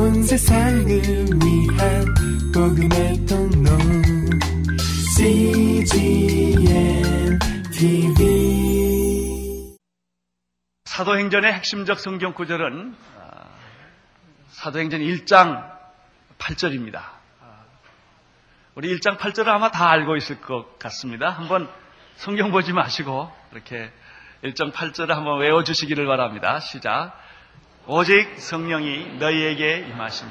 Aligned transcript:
온 0.00 0.22
세상을 0.22 0.88
위한 0.88 2.04
복음의 2.54 3.26
통로 3.26 3.70
CGM 5.14 7.38
TV 7.70 9.76
사도행전의 10.86 11.52
핵심적 11.52 12.00
성경 12.00 12.32
구절은 12.32 12.96
아, 13.18 13.44
사도행전 14.48 15.00
1장 15.00 15.70
8절입니다. 16.38 16.96
아, 16.96 17.64
우리 18.76 18.96
1장 18.96 19.18
8절을 19.18 19.48
아마 19.48 19.70
다 19.70 19.90
알고 19.90 20.16
있을 20.16 20.40
것 20.40 20.78
같습니다. 20.78 21.28
한번 21.28 21.68
성경 22.16 22.52
보지 22.52 22.72
마시고 22.72 23.30
이렇게 23.52 23.92
1장 24.44 24.72
8절을 24.72 25.08
한번 25.08 25.40
외워주시기를 25.40 26.06
바랍니다. 26.06 26.58
시작. 26.60 27.20
오직 27.92 28.38
성령이 28.38 29.16
너희에게 29.18 29.78
임하시니 29.78 30.30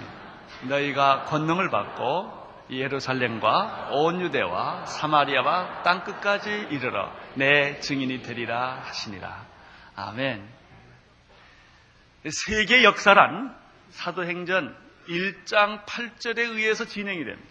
너희가 0.70 1.26
권능을 1.26 1.70
받고 1.70 2.32
예루살렘과 2.70 3.90
온 3.92 4.22
유대와 4.22 4.86
사마리아와 4.86 5.84
땅 5.84 6.06
끝까지 6.06 6.68
이르러 6.72 7.12
내 7.34 7.82
증인이 7.82 8.22
되리라 8.22 8.82
하시니라. 8.86 9.46
아멘. 9.98 10.48
세계 12.30 12.86
역사란 12.86 13.54
사도행전 13.90 14.74
1장 15.10 15.84
8절에 15.84 16.40
의해서 16.40 16.86
진행이 16.86 17.26
됩니다. 17.26 17.50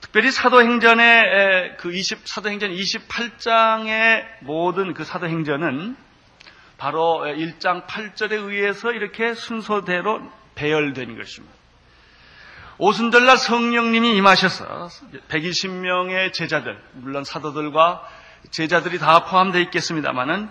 특별히 0.00 0.30
사도행전의 0.30 1.76
그 1.76 1.92
20, 1.92 2.26
사도행전 2.26 2.70
28장의 2.70 4.24
모든 4.40 4.94
그 4.94 5.04
사도행전은 5.04 6.11
바로 6.82 7.22
1장 7.24 7.86
8절에 7.86 8.32
의해서 8.32 8.90
이렇게 8.90 9.34
순서대로 9.34 10.20
배열된 10.56 11.16
것입니다. 11.16 11.54
오순절날 12.78 13.36
성령님이 13.36 14.16
임하셔서 14.16 14.88
120명의 15.28 16.32
제자들, 16.32 16.76
물론 16.94 17.22
사도들과 17.22 18.02
제자들이 18.50 18.98
다 18.98 19.26
포함되어 19.26 19.60
있겠습니다만은 19.60 20.48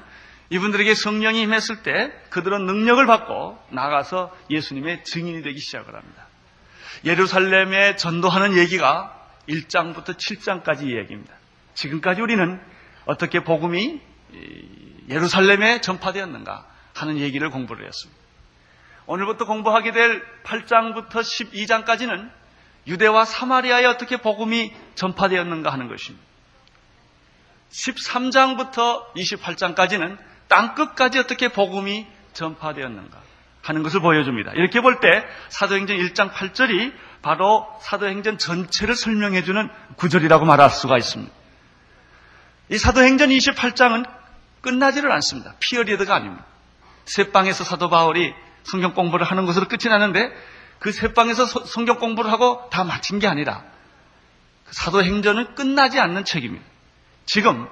이분들에게 0.52 0.94
성령이 0.94 1.42
임했을 1.42 1.84
때 1.84 2.14
그들은 2.30 2.66
능력을 2.66 3.06
받고 3.06 3.62
나가서 3.72 4.34
예수님의 4.50 5.04
증인이 5.04 5.42
되기 5.42 5.60
시작을 5.60 5.94
합니다. 5.94 6.28
예루살렘에 7.04 7.98
전도하는 7.98 8.56
얘기가 8.58 9.14
1장부터 9.50 10.16
7장까지 10.16 10.84
이야기입니다. 10.84 11.34
지금까지 11.74 12.22
우리는 12.22 12.58
어떻게 13.06 13.44
복음이 13.44 14.00
예루살렘에 15.12 15.82
전파되었는가 15.82 16.66
하는 16.96 17.18
얘기를 17.18 17.50
공부를 17.50 17.86
했습니다. 17.86 18.20
오늘부터 19.06 19.46
공부하게 19.46 19.92
될 19.92 20.24
8장부터 20.44 21.10
12장까지는 21.12 22.32
유대와 22.88 23.26
사마리아에 23.26 23.86
어떻게 23.86 24.18
복음이 24.18 24.74
전파되었는가 24.96 25.72
하는 25.72 25.88
것입니다. 25.88 26.26
13장부터 27.72 29.14
28장까지는 29.16 30.18
땅 30.48 30.76
끝까지 30.76 31.20
어떻게 31.20 31.50
복음이 31.50 32.08
전파되었는가 32.34 33.22
하는 33.62 33.84
것을 33.84 34.00
보여줍니다. 34.02 34.54
이렇게 34.54 34.82
볼 34.82 35.00
때 35.00 35.24
사도행전 35.50 35.98
1장 35.98 36.32
8절이 36.32 36.94
바로 37.22 37.68
사도행전 37.82 38.38
전체를 38.38 38.96
설명해주는 38.96 39.70
구절이라고 39.98 40.46
말할 40.46 40.70
수가 40.70 40.98
있습니다. 40.98 41.32
이 42.70 42.78
사도행전 42.78 43.30
28장은 43.30 44.21
끝나지를 44.62 45.12
않습니다. 45.12 45.56
피어리드가 45.60 46.16
아닙니다. 46.16 46.46
새방에서 47.06 47.64
사도 47.64 47.90
바울이 47.90 48.34
성경 48.64 48.94
공부를 48.94 49.26
하는 49.26 49.46
것으로 49.46 49.68
끝이 49.68 49.90
나는데 49.90 50.32
그 50.80 50.92
새방에서 50.92 51.46
성경 51.46 52.00
공부를 52.00 52.32
하고 52.32 52.68
다 52.72 52.84
마친 52.84 53.20
게 53.20 53.28
아니라 53.28 53.64
그 54.66 54.74
사도행전은 54.74 55.56
끝나지 55.56 56.00
않는 56.00 56.26
책입니다. 56.26 56.66
지금 57.26 57.68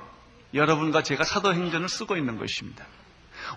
여러분과 0.53 1.03
제가 1.03 1.23
사도행전을 1.23 1.89
쓰고 1.89 2.17
있는 2.17 2.37
것입니다. 2.37 2.85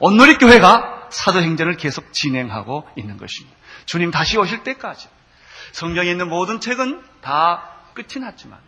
온누리 0.00 0.38
교회가 0.38 1.09
사도행전을 1.10 1.76
계속 1.76 2.12
진행하고 2.12 2.88
있는 2.97 3.16
것입니다. 3.16 3.56
주님 3.87 4.10
다시 4.10 4.38
오실 4.38 4.62
때까지 4.62 5.09
성경에 5.72 6.10
있는 6.10 6.28
모든 6.28 6.60
책은 6.60 7.03
다 7.20 7.70
끝이 7.94 8.22
났지만 8.22 8.59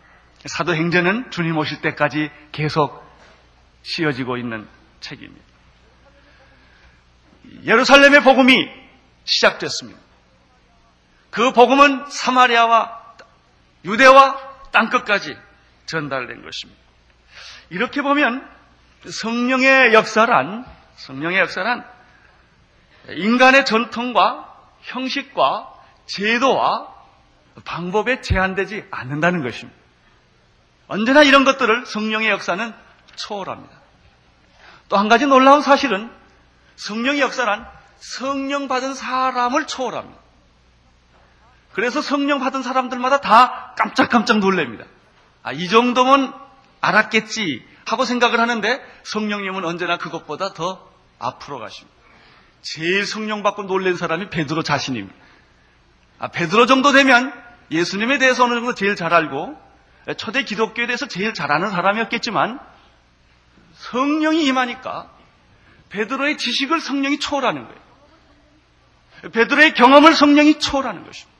사도행전은 0.45 1.31
주님 1.31 1.57
오실 1.57 1.81
때까지 1.81 2.29
계속 2.51 3.04
씌어지고 3.85 4.37
있는 4.37 4.67
책입니다. 4.99 5.45
예루살렘의 7.63 8.23
복음이 8.23 8.67
시작됐습니다. 9.25 9.99
그 11.29 11.51
복음은 11.51 12.09
사마리아와 12.09 13.15
유대와 13.85 14.69
땅끝까지 14.71 15.37
전달된 15.85 16.43
것입니다. 16.43 16.81
이렇게 17.69 18.01
보면 18.01 18.47
성령의 19.07 19.93
역사란 19.93 20.65
성령의 20.95 21.39
역사란 21.39 21.85
인간의 23.09 23.65
전통과 23.65 24.51
형식과 24.81 25.71
제도와 26.07 26.91
방법에 27.65 28.21
제한되지 28.21 28.85
않는다는 28.89 29.43
것입니다. 29.43 29.79
언제나 30.87 31.21
이런 31.21 31.45
것들을 31.45 31.85
성령의 31.85 32.29
역사는 32.29 32.84
초월합니다. 33.15 33.75
또 34.89 34.97
한 34.97 35.07
가지 35.09 35.25
놀라운 35.25 35.61
사실은 35.61 36.11
성령의 36.75 37.21
역사란 37.21 37.67
성령 37.99 38.67
받은 38.67 38.93
사람을 38.93 39.67
초월합니다. 39.67 40.19
그래서 41.73 42.01
성령 42.01 42.39
받은 42.39 42.63
사람들마다 42.63 43.21
다 43.21 43.73
깜짝깜짝 43.77 44.39
놀랍니다. 44.39 44.85
아, 45.43 45.51
이 45.51 45.67
정도면 45.67 46.33
알았겠지 46.81 47.65
하고 47.85 48.05
생각을 48.05 48.39
하는데 48.39 48.81
성령님은 49.03 49.65
언제나 49.65 49.97
그것보다 49.97 50.53
더 50.53 50.89
앞으로 51.19 51.59
가십니다. 51.59 51.95
제일 52.61 53.05
성령 53.05 53.43
받고 53.43 53.63
놀란 53.63 53.95
사람이 53.95 54.29
베드로 54.29 54.63
자신입니다. 54.63 55.15
아, 56.19 56.27
베드로 56.29 56.65
정도 56.65 56.91
되면 56.91 57.33
예수님에 57.71 58.17
대해서 58.19 58.45
어느 58.45 58.53
정도 58.53 58.73
제일 58.73 58.95
잘 58.95 59.13
알고 59.13 59.59
초대 60.17 60.43
기독교에 60.43 60.85
대해서 60.85 61.07
제일 61.07 61.33
잘 61.33 61.51
아는 61.51 61.71
사람이었겠지만 61.71 62.59
성령이 63.77 64.45
임하니까 64.45 65.09
베드로의 65.89 66.37
지식을 66.37 66.81
성령이 66.81 67.19
초월하는 67.19 67.65
거예요. 67.65 69.31
베드로의 69.31 69.73
경험을 69.73 70.13
성령이 70.13 70.59
초월하는 70.59 71.05
것입니다. 71.05 71.35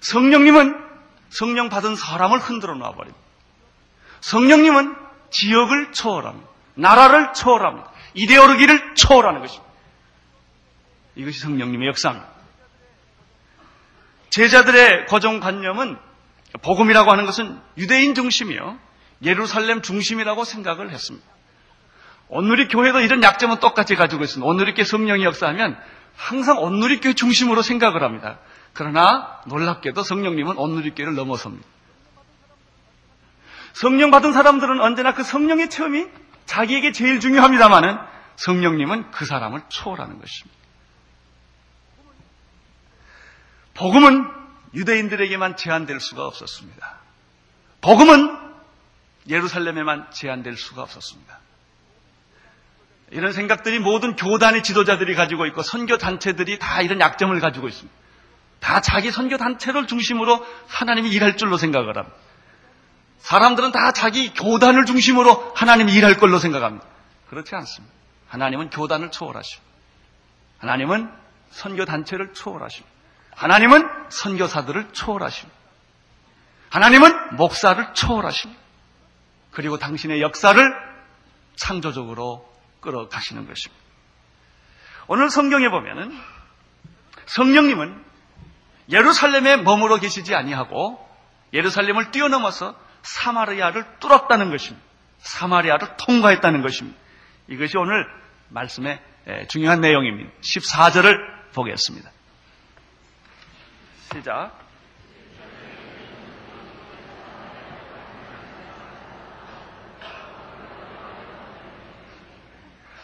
성령님은 0.00 0.86
성령 1.30 1.68
받은 1.68 1.96
사람을 1.96 2.38
흔들어 2.38 2.74
놔버립니다. 2.74 3.18
성령님은 4.20 4.96
지역을 5.30 5.92
초월합니다. 5.92 6.48
나라를 6.74 7.32
초월합니다. 7.32 7.90
이데올로기를 8.14 8.94
초월하는 8.94 9.40
것입니다. 9.40 9.66
이것이 11.16 11.40
성령님의 11.40 11.88
역사입니다. 11.88 12.28
제자들의 14.30 15.06
고정관념은 15.06 15.98
복음이라고 16.62 17.10
하는 17.10 17.26
것은 17.26 17.58
유대인 17.78 18.14
중심이요. 18.14 18.78
예루살렘 19.22 19.82
중심이라고 19.82 20.44
생각을 20.44 20.90
했습니다. 20.90 21.26
온누리 22.28 22.68
교회도 22.68 23.00
이런 23.00 23.22
약점은 23.22 23.60
똑같이 23.60 23.94
가지고 23.94 24.24
있습니다. 24.24 24.46
온누리 24.46 24.74
교회 24.74 24.84
성령이 24.84 25.24
역사하면 25.24 25.78
항상 26.16 26.58
온누리 26.58 27.00
교회 27.00 27.14
중심으로 27.14 27.62
생각을 27.62 28.02
합니다. 28.02 28.38
그러나 28.72 29.40
놀랍게도 29.46 30.02
성령님은 30.02 30.56
온누리 30.56 30.94
교회를 30.94 31.14
넘어섭니다. 31.14 31.66
성령 33.72 34.10
받은 34.10 34.32
사람들은 34.32 34.80
언제나 34.80 35.12
그 35.14 35.22
성령의 35.22 35.70
체험이 35.70 36.06
자기에게 36.46 36.92
제일 36.92 37.20
중요합니다만은 37.20 37.98
성령님은 38.36 39.10
그 39.10 39.24
사람을 39.24 39.62
초월하는 39.68 40.18
것입니다. 40.18 40.56
복음은 43.74 44.30
유대인들에게만 44.74 45.56
제한될 45.56 46.00
수가 46.00 46.26
없었습니다. 46.26 46.98
복음은 47.82 48.45
예루살렘에만 49.28 50.10
제한될 50.12 50.56
수가 50.56 50.82
없었습니다. 50.82 51.38
이런 53.10 53.32
생각들이 53.32 53.78
모든 53.78 54.16
교단의 54.16 54.62
지도자들이 54.62 55.14
가지고 55.14 55.46
있고 55.46 55.62
선교 55.62 55.96
단체들이 55.96 56.58
다 56.58 56.82
이런 56.82 57.00
약점을 57.00 57.38
가지고 57.40 57.68
있습니다. 57.68 57.94
다 58.60 58.80
자기 58.80 59.10
선교 59.10 59.36
단체를 59.36 59.86
중심으로 59.86 60.44
하나님이 60.66 61.10
일할 61.10 61.36
줄로 61.36 61.56
생각을 61.56 61.96
합니다. 61.96 62.16
사람들은 63.18 63.72
다 63.72 63.92
자기 63.92 64.32
교단을 64.32 64.86
중심으로 64.86 65.52
하나님이 65.54 65.92
일할 65.92 66.16
걸로 66.16 66.38
생각합니다. 66.38 66.84
그렇지 67.28 67.54
않습니다. 67.54 67.94
하나님은 68.28 68.70
교단을 68.70 69.10
초월하시고 69.10 69.62
하나님은 70.58 71.10
선교 71.50 71.84
단체를 71.84 72.34
초월하시고 72.34 72.86
하나님은 73.36 73.88
선교사들을 74.08 74.92
초월하십니다. 74.92 75.56
하나님은 76.70 77.36
목사를 77.36 77.94
초월하십니다. 77.94 78.65
그리고 79.56 79.78
당신의 79.78 80.20
역사를 80.20 80.62
창조적으로 81.56 82.46
끌어가시는 82.80 83.46
것입니다. 83.46 83.82
오늘 85.06 85.30
성경에 85.30 85.70
보면은 85.70 86.14
성령님은 87.24 88.04
예루살렘에 88.90 89.56
머물러 89.56 89.96
계시지 89.96 90.34
아니하고 90.34 91.02
예루살렘을 91.54 92.10
뛰어넘어서 92.10 92.78
사마리아를 93.00 93.98
뚫었다는 93.98 94.50
것입니다. 94.50 94.86
사마리아를 95.20 95.96
통과했다는 95.96 96.60
것입니다. 96.60 96.98
이것이 97.48 97.78
오늘 97.78 98.06
말씀의 98.50 99.00
중요한 99.48 99.80
내용입니다. 99.80 100.30
14절을 100.42 101.54
보겠습니다. 101.54 102.10
시작. 104.12 104.65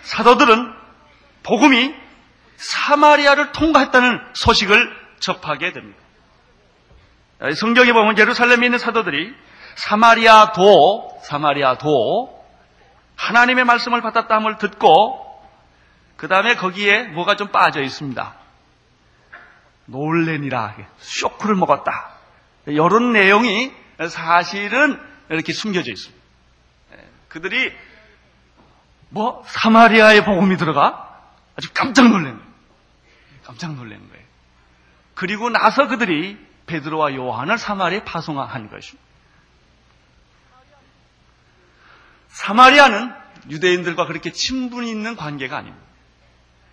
사도들은 0.02 0.72
복음이 1.42 1.94
사마리아를 2.56 3.52
통과했다는 3.52 4.20
소식을 4.34 4.96
접하게 5.18 5.72
됩니다. 5.72 5.98
성경에 7.56 7.92
보면 7.92 8.18
예루살렘에 8.18 8.66
있는 8.66 8.78
사도들이 8.78 9.34
사마리아도 9.74 11.20
사마리아도 11.24 12.44
하나님의 13.16 13.64
말씀을 13.64 14.00
받았다함을 14.00 14.58
듣고 14.58 15.42
그 16.16 16.28
다음에 16.28 16.54
거기에 16.54 17.04
뭐가 17.04 17.36
좀 17.36 17.48
빠져 17.48 17.82
있습니다. 17.82 18.34
놀래니라 19.86 20.76
쇼크를 20.98 21.56
먹었다. 21.56 22.10
이런 22.66 23.12
내용이 23.12 23.72
사실은 24.08 25.00
이렇게 25.30 25.52
숨겨져 25.52 25.90
있습니다. 25.90 26.22
그들이 27.28 27.72
뭐 29.12 29.44
사마리아의 29.46 30.24
복음이 30.24 30.56
들어가 30.56 31.20
아주 31.54 31.68
깜짝 31.74 32.08
놀란 32.08 32.38
거예요. 32.38 32.52
깜짝 33.44 33.74
놀란 33.74 33.98
거예요. 34.08 34.24
그리고 35.14 35.50
나서 35.50 35.86
그들이 35.86 36.38
베드로와 36.66 37.14
요한을 37.14 37.58
사마리아에 37.58 38.04
파송한 38.04 38.70
것입니다. 38.70 39.02
사마리아는 42.28 43.12
유대인들과 43.50 44.06
그렇게 44.06 44.32
친분이 44.32 44.90
있는 44.90 45.14
관계가 45.16 45.58
아닙니다. 45.58 45.86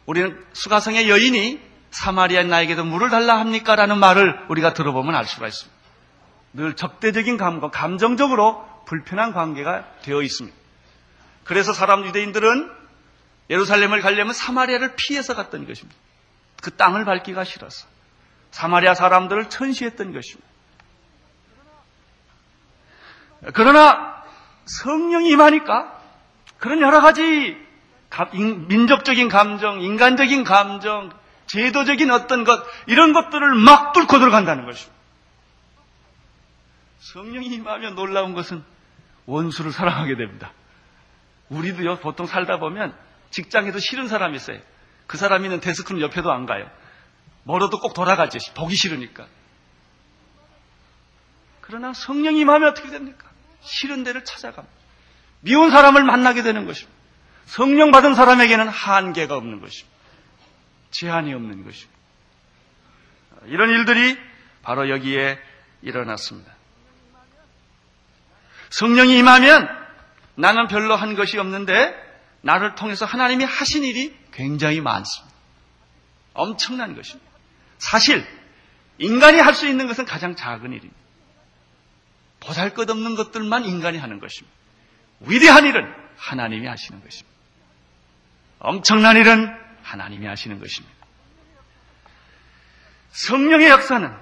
우리는 0.05 0.41
수가성의 0.53 1.09
여인이 1.09 1.59
사마리아 1.91 2.43
나에게도 2.43 2.85
물을 2.85 3.09
달라 3.09 3.39
합니까? 3.39 3.75
라는 3.75 3.97
말을 3.97 4.45
우리가 4.47 4.73
들어보면 4.73 5.13
알 5.13 5.25
수가 5.25 5.47
있습니다. 5.47 5.77
늘 6.53 6.75
적대적인 6.75 7.35
감과 7.37 7.69
감정적으로 7.69 8.65
불편한 8.85 9.33
관계가 9.33 9.85
되어 10.03 10.21
있습니다. 10.21 10.58
그래서 11.49 11.73
사람 11.73 12.05
유대인들은 12.05 12.71
예루살렘을 13.49 14.01
가려면 14.01 14.33
사마리아를 14.33 14.95
피해서 14.95 15.33
갔던 15.33 15.65
것입니다. 15.65 15.99
그 16.61 16.75
땅을 16.75 17.05
밟기가 17.05 17.43
싫어서. 17.43 17.87
사마리아 18.51 18.93
사람들을 18.93 19.49
천시했던 19.49 20.13
것입니다. 20.13 20.47
그러나 23.55 24.23
성령이 24.65 25.29
임하니까 25.29 25.99
그런 26.59 26.81
여러 26.81 27.01
가지 27.01 27.57
민족적인 28.67 29.27
감정, 29.27 29.81
인간적인 29.81 30.43
감정, 30.43 31.11
제도적인 31.47 32.11
어떤 32.11 32.43
것, 32.43 32.63
이런 32.85 33.11
것들을 33.11 33.55
막 33.55 33.93
뚫고 33.93 34.19
들어간다는 34.19 34.67
것입니다. 34.67 34.95
성령이 36.99 37.47
임하면 37.47 37.95
놀라운 37.95 38.35
것은 38.35 38.63
원수를 39.25 39.71
사랑하게 39.71 40.15
됩니다. 40.15 40.51
우리도요, 41.49 41.99
보통 41.99 42.27
살다 42.27 42.59
보면 42.59 42.95
직장에도 43.31 43.79
싫은 43.79 44.07
사람이 44.07 44.35
있어요. 44.35 44.59
그 45.07 45.17
사람이 45.17 45.45
있는 45.45 45.59
데스크는 45.59 46.01
옆에도 46.01 46.31
안 46.31 46.45
가요. 46.45 46.69
멀어도 47.43 47.79
꼭 47.79 47.93
돌아가지. 47.93 48.37
보기 48.53 48.75
싫으니까. 48.75 49.27
그러나 51.61 51.93
성령이 51.93 52.39
임하면 52.41 52.69
어떻게 52.69 52.89
됩니까? 52.89 53.27
싫은 53.61 54.03
데를 54.03 54.23
찾아갑니다. 54.23 54.75
미운 55.41 55.71
사람을 55.71 56.03
만나게 56.03 56.43
되는 56.43 56.65
것입니다. 56.65 56.97
성령 57.45 57.91
받은 57.91 58.13
사람에게는 58.13 58.67
한계가 58.67 59.35
없는 59.35 59.61
것입니다. 59.61 59.97
제한이 60.91 61.33
없는 61.33 61.63
것입니다. 61.63 61.99
이런 63.45 63.69
일들이 63.69 64.17
바로 64.61 64.89
여기에 64.89 65.39
일어났습니다. 65.81 66.51
성령이 68.69 69.17
임하면 69.17 69.78
나는 70.39 70.67
별로 70.67 70.95
한 70.95 71.15
것이 71.15 71.37
없는데 71.37 71.93
나를 72.41 72.75
통해서 72.75 73.05
하나님이 73.05 73.43
하신 73.43 73.83
일이 73.83 74.17
굉장히 74.31 74.79
많습니다. 74.79 75.35
엄청난 76.33 76.95
것입니다. 76.95 77.29
사실 77.77 78.25
인간이 78.97 79.39
할 79.39 79.53
수 79.53 79.67
있는 79.67 79.87
것은 79.87 80.05
가장 80.05 80.35
작은 80.37 80.71
일입니다. 80.71 80.95
보잘 82.39 82.73
것 82.73 82.89
없는 82.89 83.15
것들만 83.15 83.65
인간이 83.65 83.97
하는 83.97 84.19
것입니다. 84.19 84.55
위대한 85.19 85.65
일은 85.65 85.93
하나님이 86.17 86.67
하시는 86.67 87.03
것입니다. 87.03 87.37
엄청난 88.59 89.17
일은 89.17 89.53
하나님이 89.83 90.25
하시는 90.25 90.57
것입니다. 90.57 90.95
성령의 93.11 93.69
역사는 93.69 94.15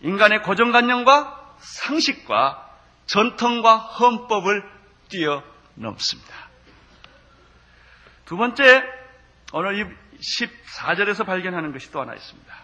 인간의 0.00 0.42
고정관념과 0.42 1.56
상식과 1.60 2.68
전통과 3.06 3.76
헌법을 3.76 4.64
뛰어 5.08 5.51
넘습니다. 5.74 6.34
두 8.24 8.36
번째, 8.36 8.82
오늘 9.52 9.78
이 9.78 10.18
14절에서 10.20 11.26
발견하는 11.26 11.72
것이 11.72 11.90
또 11.90 12.00
하나 12.00 12.14
있습니다. 12.14 12.54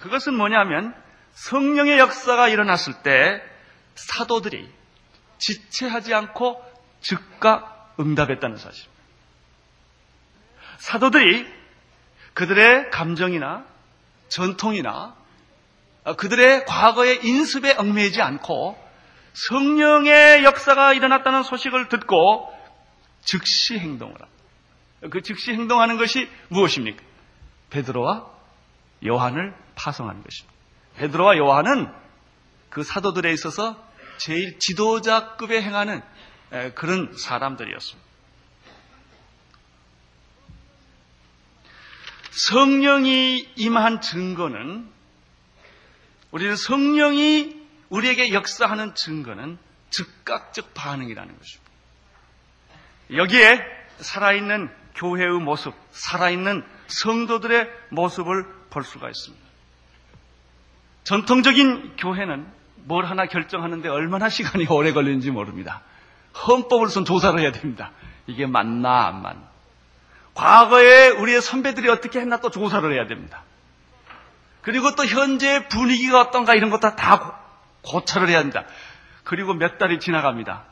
그것은 0.00 0.34
뭐냐면 0.34 0.94
성령의 1.32 1.98
역사가 1.98 2.48
일어났을 2.48 3.02
때 3.02 3.42
사도들이 3.94 4.68
지체하지 5.38 6.14
않고 6.14 6.62
즉각 7.00 7.94
응답했다는 8.00 8.56
사실. 8.56 8.88
사도들이 10.78 11.46
그들의 12.34 12.90
감정이나 12.90 13.64
전통이나 14.28 15.14
그들의 16.16 16.64
과거의 16.66 17.24
인습에 17.24 17.74
얽매이지 17.74 18.20
않고 18.22 18.85
성령의 19.36 20.44
역사가 20.44 20.94
일어났다는 20.94 21.42
소식을 21.42 21.88
듣고 21.90 22.50
즉시 23.20 23.78
행동을 23.78 24.14
합니다. 24.14 25.10
그 25.10 25.20
즉시 25.20 25.52
행동하는 25.52 25.98
것이 25.98 26.26
무엇입니까? 26.48 27.02
베드로와 27.68 28.30
요한을 29.04 29.54
파송하는 29.74 30.22
것입니다. 30.22 30.56
베드로와 30.96 31.36
요한은 31.36 31.92
그 32.70 32.82
사도들에 32.82 33.30
있어서 33.34 33.76
제일 34.16 34.58
지도자급에 34.58 35.60
행하는 35.60 36.02
그런 36.74 37.12
사람들이었습니다. 37.14 38.06
성령이 42.30 43.52
임한 43.56 44.00
증거는 44.00 44.90
우리는 46.30 46.56
성령이 46.56 47.65
우리에게 47.88 48.32
역사하는 48.32 48.94
증거는 48.94 49.58
즉각적 49.90 50.74
반응이라는 50.74 51.38
것입니다. 51.38 51.72
여기에 53.14 53.60
살아있는 53.98 54.70
교회의 54.94 55.38
모습, 55.40 55.74
살아있는 55.92 56.64
성도들의 56.88 57.68
모습을 57.90 58.46
볼 58.70 58.84
수가 58.84 59.08
있습니다. 59.08 59.46
전통적인 61.04 61.96
교회는 61.96 62.46
뭘 62.84 63.04
하나 63.04 63.26
결정하는데 63.26 63.88
얼마나 63.88 64.28
시간이 64.28 64.66
오래 64.70 64.92
걸리는지 64.92 65.30
모릅니다. 65.30 65.82
헌법을 66.48 66.88
선 66.88 67.04
조사를 67.04 67.38
해야 67.38 67.52
됩니다. 67.52 67.92
이게 68.26 68.46
맞나 68.46 69.06
안 69.06 69.22
맞나. 69.22 69.42
과거에 70.34 71.08
우리의 71.08 71.40
선배들이 71.40 71.88
어떻게 71.88 72.20
했나 72.20 72.38
또 72.38 72.50
조사를 72.50 72.92
해야 72.92 73.06
됩니다. 73.06 73.42
그리고 74.60 74.94
또 74.94 75.06
현재 75.06 75.68
분위기가 75.68 76.20
어떤가 76.20 76.54
이런 76.54 76.70
것도 76.70 76.96
다 76.96 77.45
고찰을 77.86 78.28
해야 78.28 78.38
합니다. 78.38 78.64
그리고 79.24 79.54
몇 79.54 79.78
달이 79.78 80.00
지나갑니다. 80.00 80.64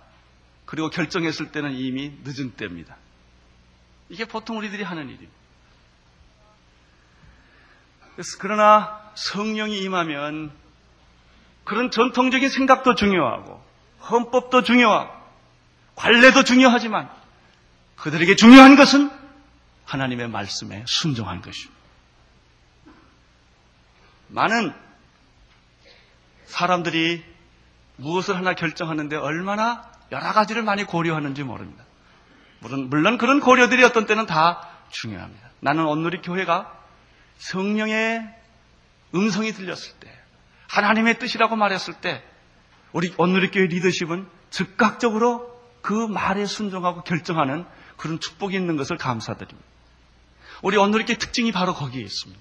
그리고 0.66 0.90
결정했을 0.90 1.52
때는 1.52 1.72
이미 1.72 2.12
늦은 2.24 2.52
때입니다. 2.52 2.96
이게 4.08 4.24
보통 4.24 4.58
우리들이 4.58 4.82
하는 4.82 5.08
일입니다. 5.08 5.32
그러나 8.38 9.10
성령이 9.14 9.80
임하면 9.80 10.52
그런 11.64 11.90
전통적인 11.90 12.48
생각도 12.48 12.94
중요하고 12.94 13.62
헌법도 14.10 14.62
중요하고 14.62 15.12
관례도 15.96 16.44
중요하지만 16.44 17.08
그들에게 17.96 18.36
중요한 18.36 18.76
것은 18.76 19.10
하나님의 19.86 20.28
말씀에 20.28 20.84
순종한 20.86 21.40
것입니다. 21.40 21.74
많은 24.28 24.83
사람들이 26.46 27.24
무엇을 27.96 28.36
하나 28.36 28.54
결정하는데 28.54 29.16
얼마나 29.16 29.90
여러 30.12 30.32
가지를 30.32 30.62
많이 30.62 30.84
고려하는지 30.84 31.42
모릅니다. 31.42 31.84
물론, 32.60 32.88
물론 32.88 33.18
그런 33.18 33.40
고려들이 33.40 33.84
어떤 33.84 34.06
때는 34.06 34.26
다 34.26 34.68
중요합니다. 34.90 35.50
나는 35.60 35.86
온누리 35.86 36.22
교회가 36.22 36.72
성령의 37.38 38.22
음성이 39.14 39.52
들렸을 39.52 39.92
때, 40.00 40.10
하나님의 40.68 41.18
뜻이라고 41.18 41.56
말했을 41.56 41.94
때, 41.94 42.22
우리 42.92 43.12
온누리 43.16 43.50
교회 43.50 43.66
리더십은 43.66 44.28
즉각적으로 44.50 45.52
그 45.82 45.92
말에 45.92 46.46
순종하고 46.46 47.02
결정하는 47.02 47.64
그런 47.96 48.20
축복이 48.20 48.56
있는 48.56 48.76
것을 48.76 48.96
감사드립니다. 48.96 49.68
우리 50.62 50.76
온누리 50.76 51.04
교회 51.04 51.16
특징이 51.16 51.52
바로 51.52 51.74
거기에 51.74 52.02
있습니다. 52.02 52.40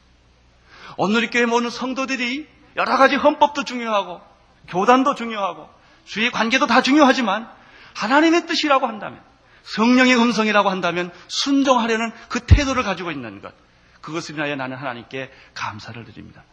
온누리 0.97 1.29
교회 1.29 1.45
모든 1.45 1.69
성도들이 1.69 2.47
여러 2.75 2.97
가지 2.97 3.15
헌법도 3.15 3.63
중요하고 3.63 4.21
교단도 4.67 5.15
중요하고 5.15 5.69
주의 6.05 6.31
관계도 6.31 6.67
다 6.67 6.81
중요하지만 6.81 7.49
하나님의 7.95 8.47
뜻이라고 8.47 8.87
한다면 8.87 9.21
성령의 9.63 10.15
음성이라고 10.17 10.69
한다면 10.69 11.11
순종하려는 11.27 12.11
그 12.29 12.41
태도를 12.41 12.83
가지고 12.83 13.11
있는 13.11 13.41
것 13.41 13.53
그것을 14.01 14.35
인하여 14.35 14.55
나는 14.55 14.77
하나님께 14.77 15.31
감사를 15.53 16.03
드립니다. 16.05 16.43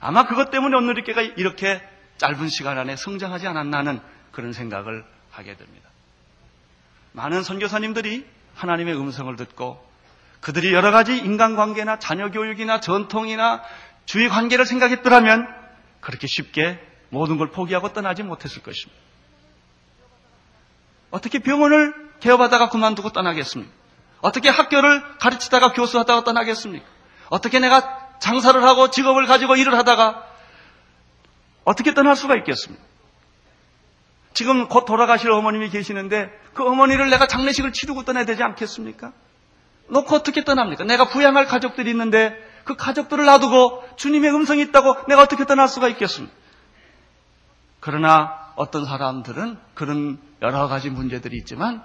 아마 0.00 0.26
그것 0.26 0.50
때문에 0.50 0.76
오늘 0.76 0.98
이렇게 0.98 1.34
이렇게 1.36 1.82
짧은 2.18 2.48
시간 2.48 2.78
안에 2.78 2.96
성장하지 2.96 3.46
않았나는 3.46 4.00
그런 4.32 4.52
생각을 4.52 5.04
하게 5.30 5.56
됩니다. 5.56 5.88
많은 7.12 7.42
선교사님들이 7.42 8.26
하나님의 8.56 8.98
음성을 8.98 9.34
듣고 9.36 9.86
그들이 10.40 10.72
여러 10.72 10.90
가지 10.90 11.16
인간관계나 11.16 11.98
자녀교육이나 11.98 12.80
전통이나 12.80 13.62
주의 14.04 14.28
관계를 14.28 14.66
생각했더라면 14.66 15.65
그렇게 16.06 16.28
쉽게 16.28 16.78
모든 17.08 17.36
걸 17.36 17.50
포기하고 17.50 17.92
떠나지 17.92 18.22
못했을 18.22 18.62
것입니다. 18.62 18.96
어떻게 21.10 21.40
병원을 21.40 21.94
개업하다가 22.20 22.68
그만두고 22.68 23.10
떠나겠습니까? 23.10 23.72
어떻게 24.20 24.48
학교를 24.48 25.02
가르치다가 25.18 25.72
교수하다가 25.72 26.22
떠나겠습니까? 26.22 26.86
어떻게 27.28 27.58
내가 27.58 28.08
장사를 28.20 28.62
하고 28.62 28.88
직업을 28.88 29.26
가지고 29.26 29.56
일을 29.56 29.76
하다가 29.76 30.24
어떻게 31.64 31.92
떠날 31.92 32.14
수가 32.14 32.36
있겠습니까? 32.36 32.84
지금 34.32 34.68
곧 34.68 34.84
돌아가실 34.84 35.32
어머님이 35.32 35.70
계시는데 35.70 36.30
그 36.54 36.64
어머니를 36.64 37.10
내가 37.10 37.26
장례식을 37.26 37.72
치르고 37.72 38.04
떠나야 38.04 38.26
되지 38.26 38.44
않겠습니까? 38.44 39.12
놓고 39.88 40.14
어떻게 40.14 40.44
떠납니까? 40.44 40.84
내가 40.84 41.08
부양할 41.08 41.46
가족들이 41.46 41.90
있는데 41.90 42.45
그 42.66 42.74
가족들을 42.74 43.24
놔두고 43.24 43.96
주님의 43.96 44.34
음성이 44.34 44.62
있다고 44.62 45.06
내가 45.06 45.22
어떻게 45.22 45.46
떠날 45.46 45.68
수가 45.68 45.88
있겠습니까? 45.88 46.34
그러나 47.80 48.52
어떤 48.56 48.84
사람들은 48.84 49.56
그런 49.74 50.18
여러 50.42 50.66
가지 50.66 50.90
문제들이 50.90 51.36
있지만 51.38 51.82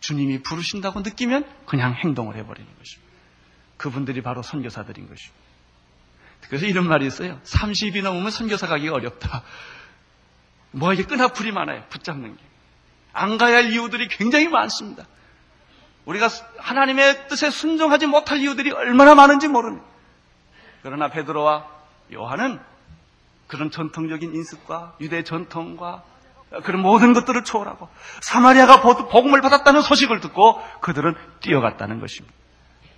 주님이 0.00 0.42
부르신다고 0.42 1.00
느끼면 1.00 1.46
그냥 1.66 1.94
행동을 1.94 2.36
해버리는 2.36 2.68
것입니다. 2.78 3.10
그분들이 3.78 4.22
바로 4.22 4.42
선교사들인 4.42 5.08
것입니다. 5.08 5.40
그래서 6.48 6.66
이런 6.66 6.86
말이 6.86 7.06
있어요. 7.06 7.40
30이 7.44 8.02
넘으면 8.02 8.30
선교사 8.30 8.66
가기 8.66 8.88
어렵다. 8.88 9.42
뭐 10.72 10.92
이게 10.92 11.04
끈아풀이 11.04 11.52
많아요. 11.52 11.84
붙잡는 11.88 12.36
게. 12.36 12.42
안 13.12 13.38
가야 13.38 13.56
할 13.56 13.72
이유들이 13.72 14.08
굉장히 14.08 14.48
많습니다. 14.48 15.06
우리가 16.04 16.28
하나님의 16.58 17.28
뜻에 17.28 17.50
순종하지 17.50 18.06
못할 18.06 18.38
이유들이 18.38 18.72
얼마나 18.72 19.14
많은지 19.14 19.48
모릅니다. 19.48 19.89
그러나 20.82 21.08
베드로와 21.08 21.66
요한은 22.12 22.60
그런 23.46 23.70
전통적인 23.70 24.34
인습과 24.34 24.94
유대 25.00 25.24
전통과 25.24 26.02
그런 26.64 26.82
모든 26.82 27.12
것들을 27.12 27.44
초월하고 27.44 27.88
사마리아가 28.20 28.80
복음을 28.80 29.40
받았다는 29.40 29.82
소식을 29.82 30.20
듣고 30.20 30.60
그들은 30.80 31.14
뛰어갔다는 31.40 32.00
것입니다. 32.00 32.34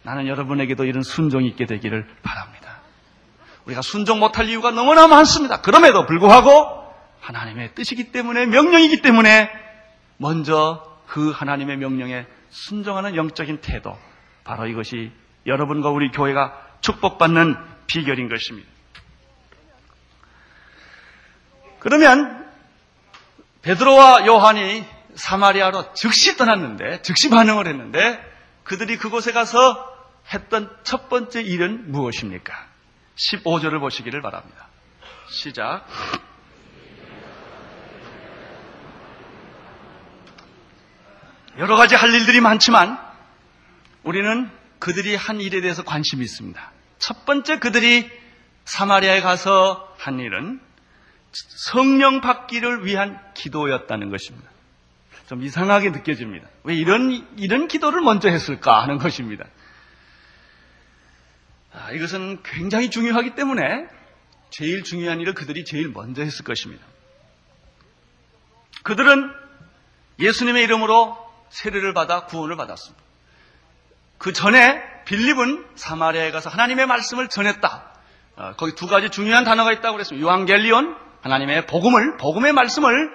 나는 0.04 0.26
여러분에게도 0.26 0.84
이런 0.84 1.02
순종이 1.02 1.48
있게 1.48 1.66
되기를 1.66 2.06
바랍니다. 2.22 2.80
우리가 3.66 3.82
순종 3.82 4.18
못할 4.18 4.48
이유가 4.48 4.70
너무나 4.70 5.06
많습니다. 5.06 5.60
그럼에도 5.60 6.06
불구하고 6.06 6.82
하나님의 7.20 7.74
뜻이기 7.74 8.10
때문에 8.10 8.46
명령이기 8.46 9.02
때문에 9.02 9.50
먼저 10.16 10.84
그 11.06 11.30
하나님의 11.30 11.76
명령에 11.76 12.26
순종하는 12.50 13.16
영적인 13.16 13.60
태도 13.60 13.96
바로 14.44 14.66
이것이 14.66 15.12
여러분과 15.46 15.90
우리 15.90 16.10
교회가 16.10 16.52
축복받는 16.80 17.56
비결인 17.86 18.28
것입니다. 18.28 18.68
그러면 21.78 22.46
베드로와 23.62 24.26
요한이 24.26 24.84
사마리아로 25.14 25.94
즉시 25.94 26.36
떠났는데 26.36 27.02
즉시 27.02 27.28
반응을 27.28 27.66
했는데 27.66 28.20
그들이 28.64 28.96
그곳에 28.96 29.32
가서 29.32 29.88
했던 30.32 30.74
첫 30.84 31.08
번째 31.08 31.42
일은 31.42 31.90
무엇입니까? 31.90 32.54
15절을 33.16 33.80
보시기를 33.80 34.22
바랍니다. 34.22 34.68
시작. 35.28 35.86
여러 41.58 41.76
가지 41.76 41.94
할 41.94 42.12
일들이 42.14 42.40
많지만 42.40 42.98
우리는 44.04 44.50
그들이 44.78 45.14
한 45.14 45.40
일에 45.40 45.60
대해서 45.60 45.82
관심이 45.82 46.24
있습니다. 46.24 46.71
첫 47.02 47.24
번째 47.24 47.58
그들이 47.58 48.08
사마리아에 48.64 49.22
가서 49.22 49.92
한 49.98 50.20
일은 50.20 50.60
성령 51.32 52.20
받기를 52.20 52.86
위한 52.86 53.18
기도였다는 53.34 54.08
것입니다. 54.08 54.48
좀 55.26 55.42
이상하게 55.42 55.90
느껴집니다. 55.90 56.48
왜 56.62 56.76
이런, 56.76 57.26
이런 57.36 57.66
기도를 57.66 58.02
먼저 58.02 58.28
했을까 58.28 58.82
하는 58.82 58.98
것입니다. 58.98 59.44
아, 61.72 61.90
이것은 61.90 62.40
굉장히 62.44 62.88
중요하기 62.88 63.34
때문에 63.34 63.88
제일 64.50 64.84
중요한 64.84 65.18
일을 65.18 65.34
그들이 65.34 65.64
제일 65.64 65.88
먼저 65.88 66.22
했을 66.22 66.44
것입니다. 66.44 66.86
그들은 68.84 69.28
예수님의 70.20 70.62
이름으로 70.62 71.18
세례를 71.50 71.94
받아 71.94 72.26
구원을 72.26 72.54
받았습니다. 72.54 73.02
그 74.18 74.32
전에 74.32 74.91
빌립은 75.04 75.66
사마리아에 75.74 76.30
가서 76.30 76.50
하나님의 76.50 76.86
말씀을 76.86 77.28
전했다. 77.28 77.92
어, 78.36 78.52
거기 78.56 78.74
두 78.74 78.86
가지 78.86 79.10
중요한 79.10 79.44
단어가 79.44 79.72
있다고 79.72 79.94
그랬습니다. 79.94 80.24
유앙겔리온, 80.24 80.96
하나님의 81.22 81.66
복음을, 81.66 82.16
복음의 82.16 82.52
말씀을 82.52 83.10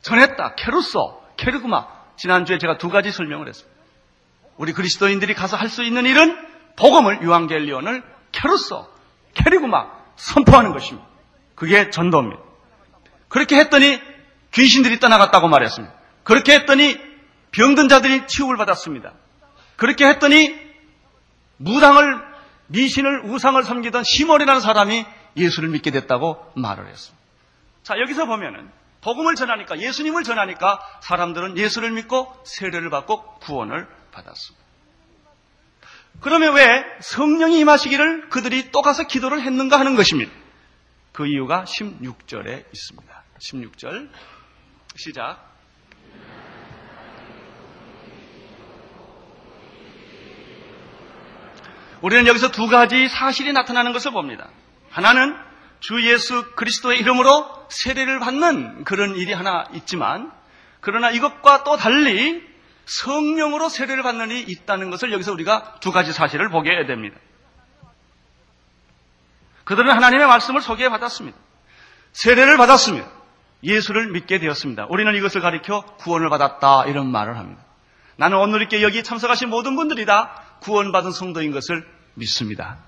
전했다. 0.00 0.54
케루소, 0.56 1.22
케르구마. 1.36 1.86
지난주에 2.16 2.58
제가 2.58 2.78
두 2.78 2.88
가지 2.88 3.10
설명을 3.10 3.48
했습니다. 3.48 3.72
우리 4.56 4.72
그리스도인들이 4.72 5.34
가서 5.34 5.56
할 5.56 5.68
수 5.68 5.82
있는 5.82 6.06
일은 6.06 6.36
복음을, 6.76 7.22
유앙겔리온을 7.22 8.02
케루소, 8.32 8.86
케르구마 9.34 9.86
선포하는 10.16 10.72
것입니다. 10.72 11.06
그게 11.54 11.90
전도입니다. 11.90 12.42
그렇게 13.28 13.56
했더니 13.56 14.00
귀신들이 14.52 15.00
떠나갔다고 15.00 15.48
말했습니다. 15.48 15.94
그렇게 16.22 16.54
했더니 16.54 16.98
병든 17.52 17.88
자들이 17.88 18.26
치유를 18.26 18.56
받았습니다. 18.56 19.12
그렇게 19.76 20.06
했더니 20.06 20.54
무당을 21.56 22.32
미신을 22.68 23.26
우상을 23.26 23.62
섬기던 23.62 24.04
시몬이라는 24.04 24.60
사람이 24.60 25.04
예수를 25.36 25.68
믿게 25.70 25.90
됐다고 25.90 26.52
말을 26.56 26.86
했습니다. 26.86 27.22
자 27.82 27.98
여기서 27.98 28.26
보면은 28.26 28.70
복음을 29.00 29.34
전하니까 29.34 29.80
예수님을 29.80 30.22
전하니까 30.22 30.80
사람들은 31.02 31.58
예수를 31.58 31.90
믿고 31.90 32.32
세례를 32.44 32.88
받고 32.90 33.38
구원을 33.40 33.86
받았습니다. 34.12 34.62
그러면 36.20 36.54
왜 36.54 36.84
성령이 37.00 37.58
임하시기를 37.60 38.28
그들이 38.28 38.70
또 38.70 38.80
가서 38.80 39.06
기도를 39.06 39.42
했는가 39.42 39.78
하는 39.78 39.96
것입니다. 39.96 40.30
그 41.12 41.26
이유가 41.26 41.64
16절에 41.64 42.64
있습니다. 42.72 43.22
16절 43.38 44.08
시작. 44.96 45.52
우리는 52.02 52.26
여기서 52.26 52.50
두 52.50 52.66
가지 52.66 53.08
사실이 53.08 53.52
나타나는 53.52 53.92
것을 53.92 54.10
봅니다. 54.10 54.48
하나는 54.90 55.36
주 55.80 56.04
예수 56.08 56.52
그리스도의 56.54 56.98
이름으로 56.98 57.66
세례를 57.68 58.18
받는 58.18 58.84
그런 58.84 59.16
일이 59.16 59.32
하나 59.32 59.64
있지만, 59.72 60.30
그러나 60.80 61.10
이것과 61.10 61.64
또 61.64 61.76
달리 61.76 62.42
성령으로 62.86 63.68
세례를 63.68 64.02
받는 64.02 64.30
일이 64.30 64.40
있다는 64.42 64.90
것을 64.90 65.12
여기서 65.12 65.32
우리가 65.32 65.76
두 65.80 65.92
가지 65.92 66.12
사실을 66.12 66.50
보게 66.50 66.84
됩니다. 66.86 67.16
그들은 69.64 69.90
하나님의 69.90 70.26
말씀을 70.26 70.60
소개해 70.60 70.90
받았습니다. 70.90 71.38
세례를 72.12 72.56
받았습니다. 72.56 73.08
예수를 73.62 74.10
믿게 74.10 74.40
되었습니다. 74.40 74.86
우리는 74.88 75.14
이것을 75.14 75.40
가리켜 75.40 75.82
구원을 75.98 76.28
받았다 76.30 76.86
이런 76.86 77.06
말을 77.12 77.38
합니다. 77.38 77.62
나는 78.16 78.38
오늘 78.38 78.60
이렇게 78.60 78.82
여기 78.82 79.04
참석하신 79.04 79.48
모든 79.48 79.76
분들이 79.76 80.04
다 80.04 80.42
구원받은 80.62 81.10
성도인 81.10 81.52
것을 81.52 81.86
믿습니다. 82.14 82.78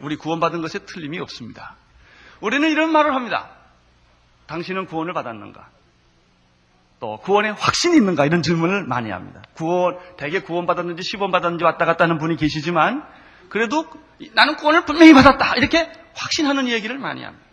우리 0.00 0.16
구원받은 0.16 0.62
것에 0.62 0.80
틀림이 0.80 1.18
없습니다. 1.20 1.76
우리는 2.40 2.68
이런 2.70 2.90
말을 2.92 3.14
합니다. 3.14 3.50
당신은 4.46 4.86
구원을 4.86 5.12
받았는가? 5.12 5.68
또 6.98 7.18
구원에 7.18 7.50
확신이 7.50 7.96
있는가 7.96 8.26
이런 8.26 8.42
질문을 8.42 8.84
많이 8.84 9.10
합니다. 9.10 9.42
구원 9.54 9.98
대개 10.16 10.40
구원 10.40 10.66
받았는지 10.66 11.02
시범 11.02 11.30
받았는지 11.30 11.64
왔다 11.64 11.86
갔다 11.86 12.04
하는 12.04 12.18
분이 12.18 12.36
계시지만 12.36 13.06
그래도 13.48 13.86
나는 14.34 14.56
구원을 14.56 14.84
분명히 14.84 15.14
받았다 15.14 15.56
이렇게 15.56 15.90
확신하는 16.14 16.68
얘기를 16.68 16.98
많이 16.98 17.22
합니다. 17.22 17.46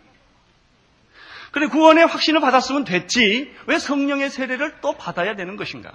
그래 1.50 1.66
구원의 1.66 2.06
확신을 2.06 2.40
받았으면 2.40 2.84
됐지 2.84 3.54
왜 3.66 3.78
성령의 3.78 4.28
세례를 4.30 4.80
또 4.82 4.96
받아야 4.98 5.34
되는 5.34 5.56
것인가? 5.56 5.92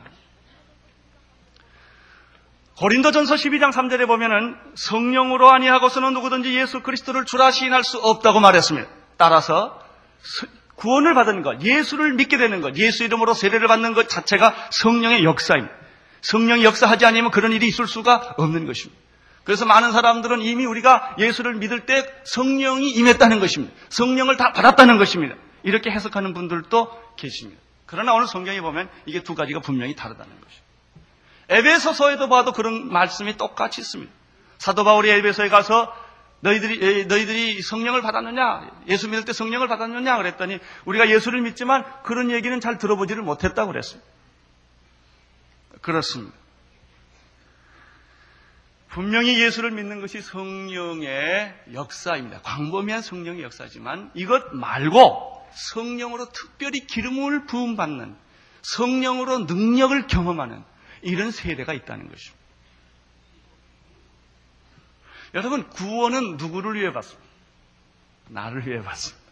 고린도전서 2.78 3.36
12장 3.36 3.72
3절에 3.72 4.08
보면은 4.08 4.56
성령으로 4.76 5.52
아니하고서는 5.52 6.14
누구든지 6.14 6.58
예수 6.58 6.82
그리스도를 6.82 7.26
주라 7.26 7.52
시인할 7.52 7.84
수 7.84 8.00
없다고 8.00 8.40
말했습니다. 8.40 8.90
따라서 9.18 9.80
구원을 10.76 11.14
받은 11.14 11.44
것, 11.44 11.62
예수를 11.62 12.14
믿게 12.14 12.38
되는 12.38 12.62
것, 12.62 12.76
예수 12.78 13.04
이름으로 13.04 13.36
세례를 13.36 13.68
받는 13.68 13.94
것 13.94 14.10
자체가 14.10 14.56
성령의 14.72 15.24
역사입니다. 15.24 15.74
성령이 16.22 16.64
역사하지 16.64 17.06
않으면 17.06 17.32
그런 17.32 17.52
일이 17.52 17.68
있을 17.68 17.86
수가 17.86 18.36
없는 18.38 18.66
것입니다. 18.66 19.00
그래서 19.44 19.66
많은 19.66 19.92
사람들은 19.92 20.42
이미 20.42 20.66
우리가 20.66 21.16
예수를 21.20 21.56
믿을 21.56 21.86
때 21.86 22.06
성령이 22.24 22.90
임했다는 22.90 23.40
것입니다. 23.40 23.74
성령을 23.90 24.38
다 24.38 24.52
받았다는 24.54 24.98
것입니다. 24.98 25.36
이렇게 25.64 25.92
해석하는 25.92 26.34
분들도 26.34 27.16
계십니다. 27.18 27.62
그러나 27.86 28.14
오늘 28.14 28.28
성경에 28.28 28.62
보면 28.62 28.90
이게 29.06 29.22
두 29.22 29.36
가지가 29.36 29.60
분명히 29.60 29.96
다르다는 29.96 30.32
것입니다. 30.32 30.63
에베소서에도 31.50 32.30
봐도 32.30 32.52
그런 32.52 32.92
말씀이 32.92 33.38
똑같이 33.38 33.82
있습니다. 33.82 34.12
사도 34.58 34.84
바울이 34.84 35.10
에베소에 35.10 35.50
가서 35.50 35.94
너희들이 36.42 37.06
너희들이 37.06 37.62
성령을 37.62 38.02
받았느냐? 38.02 38.70
예수 38.88 39.08
믿을 39.08 39.24
때 39.24 39.32
성령을 39.32 39.68
받았느냐? 39.68 40.18
그랬더니 40.18 40.60
우리가 40.86 41.10
예수를 41.10 41.42
믿지만 41.42 41.86
그런 42.04 42.32
얘기는 42.32 42.60
잘 42.60 42.78
들어보지를 42.78 43.24
못했다고 43.24 43.72
그랬습니다. 43.72 44.10
그렇습니다. 45.82 46.36
분명히 48.90 49.42
예수를 49.42 49.72
믿는 49.72 50.02
것이 50.02 50.22
성령의 50.22 51.54
역사입니다. 51.74 52.42
광범위한 52.44 53.02
성령의 53.02 53.42
역사지만 53.44 54.12
이것 54.14 54.54
말고 54.54 55.48
성령으로 55.52 56.30
특별히 56.30 56.86
기름을 56.86 57.46
부음받는 57.46 58.16
성령으로 58.62 59.40
능력을 59.40 60.08
경험하는 60.08 60.64
이런 61.04 61.32
세대가 61.32 61.74
있다는 61.74 62.10
것입니다. 62.10 62.44
여러분, 65.36 65.68
구원은 65.70 66.38
누구를 66.38 66.76
위해 66.80 66.94
받습니까? 66.94 67.28
나를 68.28 68.68
위해 68.68 68.82
받습니다. 68.84 69.24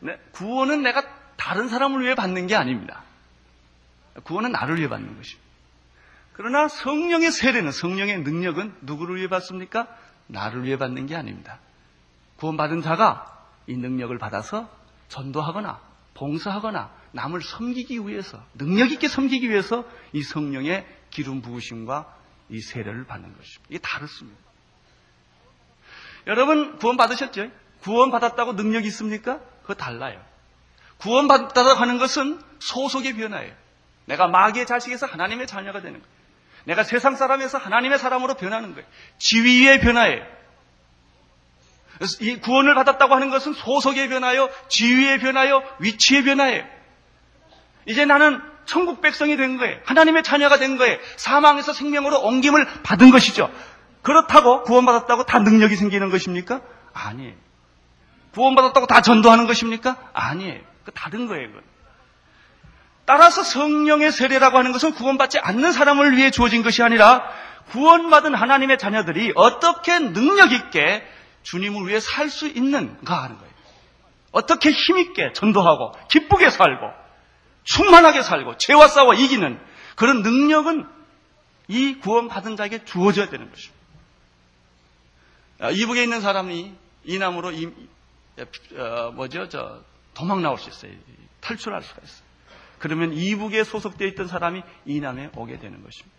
네, 0.00 0.18
구원은 0.32 0.82
내가 0.82 1.02
다른 1.36 1.68
사람을 1.68 2.02
위해 2.04 2.14
받는 2.14 2.46
게 2.46 2.54
아닙니다. 2.54 3.02
구원은 4.22 4.52
나를 4.52 4.78
위해 4.78 4.88
받는 4.88 5.16
것입니다. 5.16 5.46
그러나 6.34 6.68
성령의 6.68 7.32
세례는, 7.32 7.72
성령의 7.72 8.20
능력은 8.20 8.76
누구를 8.82 9.16
위해 9.16 9.28
받습니까? 9.28 9.88
나를 10.26 10.64
위해 10.64 10.76
받는 10.76 11.06
게 11.06 11.16
아닙니다. 11.16 11.58
구원받은 12.36 12.82
자가 12.82 13.44
이 13.66 13.76
능력을 13.76 14.16
받아서 14.18 14.70
전도하거나 15.08 15.80
봉사하거나 16.16 16.90
남을 17.12 17.42
섬기기 17.42 18.06
위해서, 18.06 18.42
능력 18.54 18.90
있게 18.90 19.08
섬기기 19.08 19.48
위해서 19.48 19.84
이 20.12 20.22
성령의 20.22 20.86
기름 21.10 21.42
부으심과 21.42 22.14
이 22.48 22.60
세례를 22.60 23.06
받는 23.06 23.36
것입니다. 23.36 23.64
이게 23.68 23.78
다릅니다. 23.78 24.40
여러분 26.26 26.78
구원 26.78 26.96
받으셨죠? 26.96 27.50
구원 27.80 28.10
받았다고 28.10 28.54
능력이 28.54 28.86
있습니까? 28.88 29.40
그거 29.62 29.74
달라요. 29.74 30.20
구원 30.98 31.28
받았다고 31.28 31.70
하는 31.70 31.98
것은 31.98 32.40
소속의 32.58 33.14
변화예요. 33.14 33.54
내가 34.06 34.26
마귀의 34.26 34.66
자식에서 34.66 35.06
하나님의 35.06 35.46
자녀가 35.46 35.80
되는 35.80 36.00
거예요. 36.00 36.16
내가 36.64 36.82
세상 36.82 37.14
사람에서 37.14 37.58
하나님의 37.58 37.98
사람으로 37.98 38.34
변하는 38.34 38.74
거예요. 38.74 38.88
지위의 39.18 39.80
변화예요. 39.80 40.24
이 42.20 42.36
구원을 42.36 42.74
받았다고 42.74 43.14
하는 43.14 43.30
것은 43.30 43.54
소속의 43.54 44.08
변화요, 44.08 44.48
지위의 44.68 45.18
변화요, 45.20 45.62
위치의 45.78 46.24
변화예요. 46.24 46.64
이제 47.86 48.04
나는 48.04 48.40
천국 48.66 49.00
백성이 49.00 49.36
된 49.36 49.58
거예요. 49.58 49.78
하나님의 49.84 50.22
자녀가 50.22 50.58
된 50.58 50.76
거예요. 50.76 50.98
사망에서 51.16 51.72
생명으로 51.72 52.20
옮김을 52.20 52.66
받은 52.82 53.10
것이죠. 53.10 53.50
그렇다고 54.02 54.62
구원받았다고 54.62 55.24
다 55.24 55.38
능력이 55.38 55.76
생기는 55.76 56.10
것입니까? 56.10 56.60
아니에요. 56.92 57.34
구원받았다고 58.34 58.86
다 58.86 59.00
전도하는 59.00 59.46
것입니까? 59.46 59.96
아니에요. 60.12 60.60
그 60.84 60.90
다른 60.92 61.26
거예요, 61.26 61.48
그건. 61.48 61.62
따라서 63.06 63.42
성령의 63.42 64.10
세례라고 64.10 64.58
하는 64.58 64.72
것은 64.72 64.92
구원받지 64.92 65.38
않는 65.38 65.72
사람을 65.72 66.16
위해 66.16 66.30
주어진 66.30 66.62
것이 66.62 66.82
아니라 66.82 67.24
구원받은 67.70 68.34
하나님의 68.34 68.78
자녀들이 68.78 69.32
어떻게 69.36 69.98
능력 69.98 70.52
있게 70.52 71.06
주님을 71.46 71.88
위해 71.88 72.00
살 72.00 72.28
수 72.28 72.48
있는가 72.48 73.22
하는 73.22 73.38
거예요. 73.38 73.52
어떻게 74.32 74.70
힘있게 74.70 75.32
전도하고 75.32 75.92
기쁘게 76.10 76.50
살고 76.50 76.90
충만하게 77.62 78.22
살고 78.22 78.58
죄와 78.58 78.88
싸워 78.88 79.14
이기는 79.14 79.58
그런 79.94 80.22
능력은 80.22 80.86
이 81.68 81.98
구원받은 82.00 82.56
자에게 82.56 82.84
주어져야 82.84 83.28
되는 83.30 83.50
것입니다. 83.50 83.76
아, 85.60 85.70
이북에 85.70 86.02
있는 86.02 86.20
사람이 86.20 86.74
이남으로 87.04 87.52
이, 87.52 87.72
어, 88.76 89.12
뭐죠? 89.12 89.48
저 89.48 89.82
도망 90.14 90.42
나올 90.42 90.58
수 90.58 90.68
있어요. 90.68 90.92
탈출할 91.40 91.82
수가 91.82 92.02
있어요. 92.04 92.26
그러면 92.78 93.12
이북에 93.12 93.64
소속되어 93.64 94.08
있던 94.08 94.26
사람이 94.26 94.62
이남에 94.84 95.30
오게 95.34 95.58
되는 95.58 95.82
것입니다. 95.82 96.16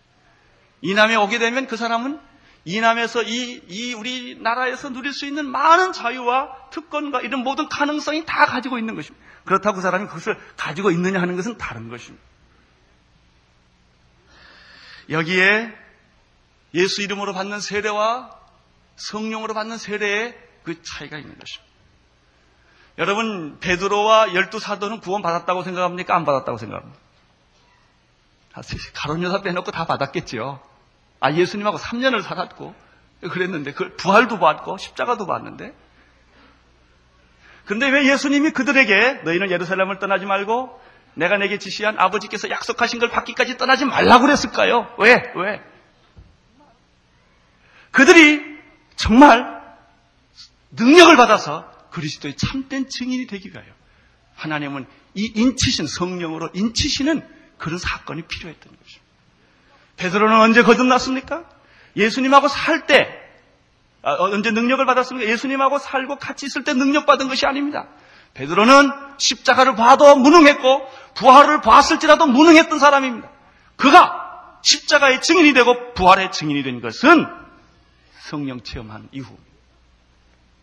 이남에 0.80 1.16
오게 1.16 1.38
되면 1.38 1.66
그 1.66 1.76
사람은 1.76 2.18
이남에서 2.68 3.22
이, 3.22 3.62
이 3.68 3.94
우리나라에서 3.94 4.90
누릴 4.90 5.14
수 5.14 5.24
있는 5.24 5.46
많은 5.46 5.94
자유와 5.94 6.68
특권과 6.70 7.22
이런 7.22 7.40
모든 7.40 7.66
가능성이 7.66 8.26
다 8.26 8.44
가지고 8.44 8.78
있는 8.78 8.94
것입니다. 8.94 9.26
그렇다고 9.46 9.76
그 9.76 9.82
사람이 9.82 10.06
그것을 10.08 10.38
가지고 10.58 10.90
있느냐 10.90 11.18
하는 11.18 11.34
것은 11.36 11.56
다른 11.56 11.88
것입니다. 11.88 12.22
여기에 15.08 15.74
예수 16.74 17.00
이름으로 17.00 17.32
받는 17.32 17.60
세례와 17.60 18.38
성령으로 18.96 19.54
받는 19.54 19.78
세례의 19.78 20.38
그 20.64 20.82
차이가 20.82 21.16
있는 21.16 21.38
것입니다. 21.38 21.72
여러분 22.98 23.58
베드로와 23.60 24.34
열두 24.34 24.58
사도는 24.58 25.00
구원 25.00 25.22
받았다고 25.22 25.62
생각합니까? 25.62 26.14
안 26.14 26.26
받았다고 26.26 26.58
생각합니까? 26.58 27.00
가론 28.92 29.22
여사 29.22 29.40
빼놓고 29.40 29.70
다 29.70 29.86
받았겠죠. 29.86 30.67
아 31.20 31.32
예수님하고 31.32 31.78
3년을 31.78 32.22
살았고 32.22 32.74
그랬는데 33.30 33.72
그 33.72 33.96
부활도 33.96 34.38
받고 34.38 34.78
십자가도 34.78 35.26
받는데 35.26 35.74
근데 37.64 37.88
왜 37.88 38.10
예수님이 38.10 38.50
그들에게 38.50 39.22
너희는 39.24 39.50
예루살렘을 39.50 39.98
떠나지 39.98 40.24
말고 40.24 40.80
내가 41.14 41.36
내게 41.36 41.58
지시한 41.58 41.98
아버지께서 41.98 42.48
약속하신 42.48 43.00
걸 43.00 43.10
받기까지 43.10 43.58
떠나지 43.58 43.84
말라고 43.84 44.24
그랬을까요? 44.24 44.94
왜? 44.98 45.32
왜? 45.34 45.60
그들이 47.90 48.40
정말 48.96 49.58
능력을 50.70 51.16
받아서 51.16 51.70
그리스도의 51.90 52.36
참된 52.36 52.88
증인이 52.88 53.26
되기 53.26 53.50
위하여 53.50 53.66
하나님은 54.36 54.86
이 55.14 55.32
인치신 55.34 55.86
성령으로 55.86 56.50
인치시는 56.54 57.26
그런 57.58 57.78
사건이 57.78 58.22
필요했던 58.22 58.72
것입니다. 58.72 58.97
베드로는 59.98 60.40
언제 60.40 60.62
거듭났습니까? 60.62 61.44
예수님하고 61.96 62.48
살 62.48 62.86
때, 62.86 63.08
아, 64.02 64.16
언제 64.18 64.50
능력을 64.50 64.84
받았습니까? 64.86 65.30
예수님하고 65.30 65.78
살고 65.78 66.16
같이 66.16 66.46
있을 66.46 66.64
때 66.64 66.72
능력 66.72 67.04
받은 67.04 67.28
것이 67.28 67.46
아닙니다. 67.46 67.86
베드로는 68.34 68.90
십자가를 69.18 69.74
봐도 69.74 70.16
무능했고 70.16 70.88
부활을 71.14 71.60
봤을지라도 71.60 72.26
무능했던 72.26 72.78
사람입니다. 72.78 73.28
그가 73.76 74.58
십자가의 74.62 75.20
증인이 75.20 75.52
되고 75.52 75.92
부활의 75.94 76.30
증인이 76.32 76.62
된 76.62 76.80
것은 76.80 77.26
성령 78.20 78.62
체험한 78.62 79.08
이후 79.12 79.36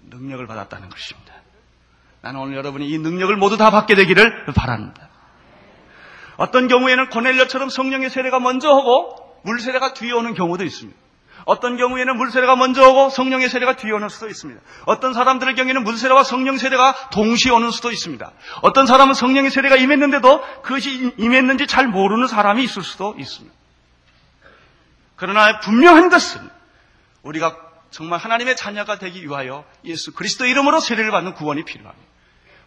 능력을 0.09 0.45
받았다는 0.47 0.89
것입니다. 0.89 1.33
나는 2.21 2.39
오늘 2.39 2.55
여러분이 2.55 2.87
이 2.89 2.97
능력을 2.97 3.35
모두 3.35 3.57
다 3.57 3.71
받게 3.71 3.95
되기를 3.95 4.45
바랍니다. 4.55 5.09
어떤 6.37 6.67
경우에는 6.67 7.09
고넬료처럼 7.09 7.69
성령의 7.69 8.09
세례가 8.09 8.39
먼저 8.39 8.69
오고 8.71 9.24
물 9.45 9.59
세례가 9.59 9.93
뒤에 9.93 10.11
오는 10.11 10.33
경우도 10.33 10.63
있습니다. 10.63 10.99
어떤 11.45 11.77
경우에는 11.77 12.17
물 12.17 12.31
세례가 12.31 12.55
먼저 12.55 12.89
오고 12.89 13.11
성령의 13.11 13.49
세례가 13.49 13.75
뒤에 13.75 13.91
오는 13.91 14.09
수도 14.09 14.27
있습니다. 14.27 14.59
어떤 14.87 15.13
사람들의 15.13 15.53
경우에는 15.53 15.83
물 15.83 15.95
세례와 15.95 16.23
성령 16.23 16.57
세례가 16.57 17.09
동시에 17.11 17.51
오는 17.51 17.69
수도 17.69 17.91
있습니다. 17.91 18.31
어떤 18.63 18.87
사람은 18.87 19.13
성령의 19.13 19.51
세례가 19.51 19.75
임했는데도 19.75 20.61
그것이 20.63 21.13
임했는지 21.17 21.67
잘 21.67 21.87
모르는 21.87 22.25
사람이 22.25 22.63
있을 22.63 22.81
수도 22.81 23.15
있습니다. 23.19 23.55
그러나 25.15 25.59
분명한 25.59 26.09
것은 26.09 26.41
우리가 27.21 27.55
정말 27.91 28.19
하나님의 28.19 28.55
자녀가 28.55 28.97
되기 28.97 29.23
위하여 29.23 29.63
예수 29.85 30.13
그리스도 30.13 30.45
이름으로 30.45 30.79
세례를 30.79 31.11
받는 31.11 31.35
구원이 31.35 31.63
필요합니다. 31.63 32.07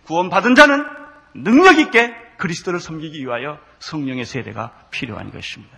구원받은 0.06 0.54
자는 0.54 0.86
능력 1.34 1.78
있게 1.80 2.14
그리스도를 2.38 2.78
섬기기 2.78 3.18
위하여 3.24 3.58
성령의 3.80 4.24
세대가 4.24 4.72
필요한 4.90 5.32
것입니다. 5.32 5.77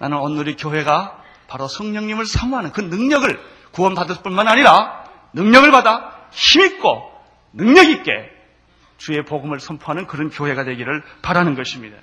나는 0.00 0.16
오늘의 0.18 0.56
교회가 0.56 1.22
바로 1.46 1.68
성령님을 1.68 2.24
사모하는 2.24 2.72
그 2.72 2.80
능력을 2.80 3.40
구원받을 3.72 4.16
뿐만 4.22 4.48
아니라 4.48 5.04
능력을 5.34 5.70
받아 5.70 6.26
힘있고 6.32 7.12
능력있게 7.52 8.30
주의 8.96 9.22
복음을 9.24 9.60
선포하는 9.60 10.06
그런 10.06 10.30
교회가 10.30 10.64
되기를 10.64 11.02
바라는 11.22 11.54
것입니다. 11.54 11.96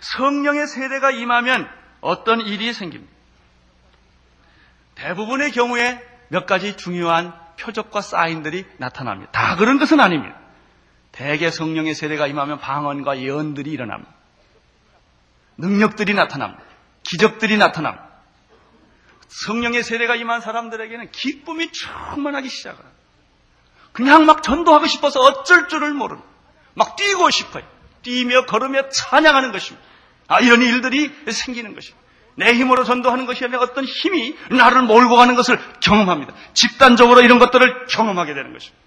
성령의 0.00 0.66
세대가 0.66 1.10
임하면 1.10 1.68
어떤 2.00 2.40
일이 2.40 2.72
생깁니다. 2.72 3.12
대부분의 4.94 5.50
경우에 5.50 6.00
몇 6.28 6.46
가지 6.46 6.76
중요한 6.76 7.34
표적과 7.58 8.00
사인들이 8.02 8.64
나타납니다. 8.76 9.30
다 9.32 9.56
그런 9.56 9.78
것은 9.78 9.98
아닙니다. 9.98 10.36
대개 11.12 11.50
성령의 11.50 11.94
세대가 11.94 12.28
임하면 12.28 12.60
방언과 12.60 13.18
예언들이 13.18 13.70
일어납니다. 13.70 14.19
능력들이 15.60 16.14
나타납니다. 16.14 16.62
기적들이 17.02 17.56
나타납니다. 17.56 18.08
성령의 19.28 19.82
세대가 19.82 20.16
임한 20.16 20.40
사람들에게는 20.40 21.12
기쁨이 21.12 21.70
충만하기 21.72 22.48
시작합니다. 22.48 22.90
그냥 23.92 24.26
막 24.26 24.42
전도하고 24.42 24.86
싶어서 24.86 25.20
어쩔 25.20 25.68
줄을 25.68 25.94
모르는, 25.94 26.22
막 26.74 26.96
뛰고 26.96 27.30
싶어요. 27.30 27.64
뛰며 28.02 28.46
걸으며 28.46 28.88
찬양하는 28.88 29.52
것입니다. 29.52 29.86
아, 30.28 30.40
이런 30.40 30.62
일들이 30.62 31.12
생기는 31.30 31.74
것입니다. 31.74 32.00
내 32.36 32.54
힘으로 32.54 32.84
전도하는 32.84 33.26
것이 33.26 33.44
아니라 33.44 33.60
어떤 33.60 33.84
힘이 33.84 34.36
나를 34.50 34.82
몰고 34.82 35.16
가는 35.16 35.34
것을 35.34 35.58
경험합니다. 35.80 36.32
집단적으로 36.54 37.20
이런 37.20 37.38
것들을 37.38 37.86
경험하게 37.86 38.34
되는 38.34 38.52
것입니다. 38.52 38.80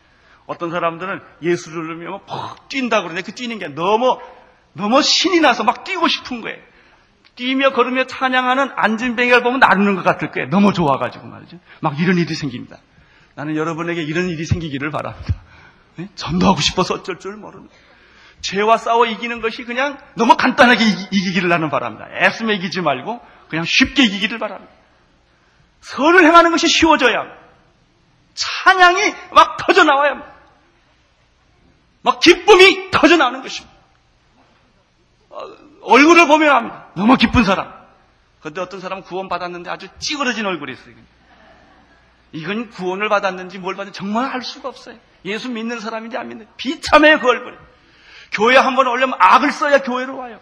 어떤 0.46 0.72
사람들은 0.72 1.22
예수를 1.42 1.88
들으면 1.88 2.20
퍽 2.26 2.68
뛴다 2.70 3.02
그러는데 3.02 3.22
그 3.22 3.36
뛰는 3.36 3.60
게 3.60 3.68
너무, 3.68 4.20
너무 4.74 5.02
신이 5.02 5.40
나서 5.40 5.64
막 5.64 5.84
뛰고 5.84 6.08
싶은 6.08 6.42
거예요. 6.42 6.58
뛰며 7.36 7.72
걸으며 7.74 8.06
찬양하는 8.06 8.72
안진뱅이를 8.76 9.42
보면 9.42 9.60
나르는 9.60 9.96
것 9.96 10.04
같을 10.04 10.32
거예요. 10.32 10.50
너무 10.50 10.74
좋아가지고 10.74 11.28
말이죠. 11.28 11.58
막 11.80 12.00
이런 12.00 12.18
일이 12.18 12.34
생깁니다. 12.36 12.78
나는 13.36 13.56
여러분에게 13.56 14.04
이런 14.04 14.30
일이 14.30 14.46
생기기를 14.46 14.92
바랍니다. 14.92 15.34
네? 15.96 16.10
전도하고 16.16 16.62
싶어서 16.62 16.96
어쩔 16.96 17.20
줄 17.20 17.36
모르는. 17.36 17.70
죄와 18.42 18.78
싸워 18.78 19.06
이기는 19.06 19.42
것이 19.42 19.64
그냥 19.64 19.98
너무 20.16 20.36
간단하게 20.36 20.84
이기, 20.86 21.32
기를 21.32 21.50
나는 21.50 21.70
바랍니다. 21.70 22.08
애쓰며 22.14 22.54
이기지 22.54 22.82
말고 22.82 23.22
그냥 23.48 23.66
쉽게 23.66 24.04
이기기를 24.04 24.38
바랍니다. 24.38 24.72
선을 25.82 26.26
행하는 26.26 26.52
것이 26.52 26.68
쉬워져야 26.68 27.26
찬양이 28.34 29.14
막 29.32 29.58
터져 29.58 29.84
나와야 29.84 30.22
막 32.02 32.20
기쁨이 32.20 32.92
터져 32.92 33.18
나오는 33.18 33.42
것입니다. 33.42 33.73
어, 35.34 35.48
얼굴을 35.82 36.28
보면 36.28 36.56
합니다. 36.56 36.88
너무 36.96 37.18
기쁜 37.18 37.44
사람. 37.44 37.74
그런데 38.40 38.62
어떤 38.62 38.80
사람은 38.80 39.04
구원 39.04 39.30
받았는데 39.30 39.70
아주 39.70 39.88
찌그러진 40.00 40.46
얼굴이 40.46 40.74
있어요. 40.74 40.94
이건 42.34 42.70
구원을 42.70 43.10
받았는지 43.10 43.58
뭘 43.60 43.76
받았는지 43.76 43.98
정말 43.98 44.26
알 44.32 44.42
수가 44.44 44.70
없어요. 44.70 44.98
예수 45.26 45.50
믿는 45.50 45.80
사람인지 45.80 46.18
안 46.18 46.28
믿는 46.30 46.48
비참해요 46.58 47.20
그 47.20 47.28
얼굴이. 47.30 47.58
교회 48.32 48.58
한번 48.58 48.88
오려면 48.88 49.16
악을 49.20 49.52
써야 49.52 49.82
교회로 49.82 50.18
와요. 50.18 50.40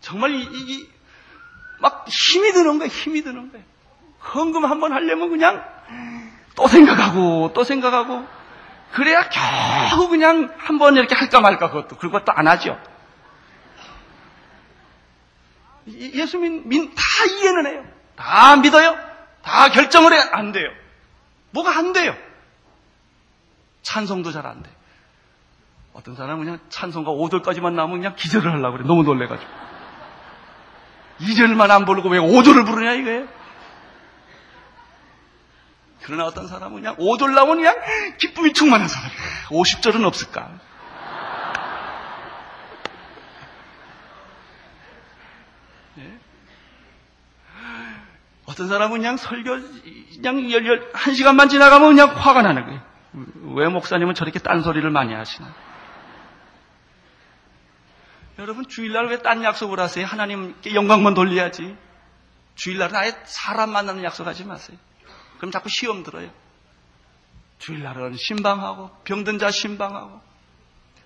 정말 0.00 0.32
이, 0.32 0.42
이, 0.42 0.88
막 1.80 2.06
힘이 2.08 2.52
드는 2.52 2.78
거예요. 2.78 2.90
힘이 2.90 3.22
드는 3.22 3.50
거예요. 3.52 3.64
헌금 4.34 4.64
한 4.64 4.80
번 4.80 4.92
하려면 4.92 5.30
그냥 5.30 5.64
또 6.56 6.66
생각하고 6.68 7.52
또 7.54 7.64
생각하고 7.64 8.26
그래야 8.94 9.28
겨우 9.28 10.08
그냥 10.08 10.54
한 10.58 10.78
번 10.78 10.96
이렇게 10.96 11.14
할까 11.14 11.40
말까 11.40 11.68
그것도 11.70 11.96
그것도 11.96 12.32
안 12.32 12.46
하죠. 12.48 12.78
예수 15.88 16.38
민, 16.38 16.66
민, 16.68 16.94
다 16.94 17.02
이해는 17.28 17.66
해요. 17.66 17.84
다 18.16 18.56
믿어요. 18.56 18.96
다 19.42 19.68
결정을 19.68 20.12
해. 20.14 20.18
안 20.32 20.52
돼요. 20.52 20.68
뭐가 21.50 21.76
안 21.76 21.92
돼요. 21.92 22.16
찬송도 23.82 24.32
잘 24.32 24.46
안 24.46 24.62
돼. 24.62 24.70
어떤 25.92 26.14
사람은 26.16 26.44
그냥 26.44 26.58
찬송가 26.70 27.10
5절까지만 27.10 27.72
나오면 27.74 27.98
그냥 27.98 28.14
기절을 28.16 28.50
하려고 28.52 28.78
그래. 28.78 28.86
너무 28.86 29.02
놀래가지고. 29.02 29.50
2절만 31.20 31.70
안 31.70 31.84
부르고 31.84 32.08
왜 32.08 32.18
5절을 32.18 32.64
부르냐 32.66 32.92
이거예요. 32.94 33.26
그러나 36.04 36.26
어떤 36.26 36.46
사람은 36.48 36.82
그냥 36.82 36.96
5절 36.96 37.32
나오면 37.34 37.56
그냥 37.56 37.74
기쁨이 38.18 38.52
충만한 38.52 38.88
사람이에요. 38.88 39.18
50절은 39.48 40.04
없을까? 40.04 40.50
네? 45.94 46.18
어떤 48.46 48.68
사람은 48.68 48.98
그냥 48.98 49.16
설교, 49.16 49.58
그냥 50.16 50.50
열열, 50.50 50.90
한 50.92 51.14
시간만 51.14 51.48
지나가면 51.48 51.88
그냥 51.96 52.08
화가 52.14 52.42
나는 52.42 52.66
거예요. 52.66 52.82
왜 53.54 53.68
목사님은 53.68 54.14
저렇게 54.14 54.38
딴소리를 54.40 54.88
많이 54.90 55.14
하시나? 55.14 55.54
여러분, 58.38 58.68
주일날 58.68 59.06
왜 59.06 59.22
딴 59.22 59.42
약속을 59.44 59.78
하세요? 59.80 60.04
하나님께 60.04 60.74
영광만 60.74 61.14
돌려야지. 61.14 61.76
주일날은 62.56 62.94
아예 62.96 63.12
사람 63.24 63.70
만나는 63.70 64.02
약속하지 64.04 64.44
마세요. 64.44 64.76
그럼 65.44 65.52
자꾸 65.52 65.68
시험 65.68 66.02
들어요. 66.02 66.30
주일날은 67.58 68.16
신방하고 68.16 68.88
병든 69.04 69.38
자 69.38 69.50
신방하고 69.50 70.22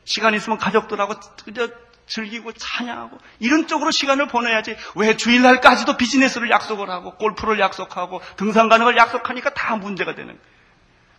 시간 0.04 0.32
있으면 0.34 0.58
가족들하고 0.58 1.14
그저 1.44 1.68
즐기고 2.06 2.52
찬양하고 2.52 3.18
이런 3.40 3.66
쪽으로 3.66 3.90
시간을 3.90 4.28
보내야지 4.28 4.76
왜 4.94 5.16
주일날까지도 5.16 5.96
비즈니스를 5.96 6.50
약속을 6.50 6.88
하고 6.88 7.16
골프를 7.16 7.58
약속하고 7.58 8.20
등산 8.36 8.68
가는 8.68 8.84
걸 8.84 8.96
약속하니까 8.96 9.54
다 9.54 9.74
문제가 9.74 10.14
되는 10.14 10.28
거예요. 10.28 10.40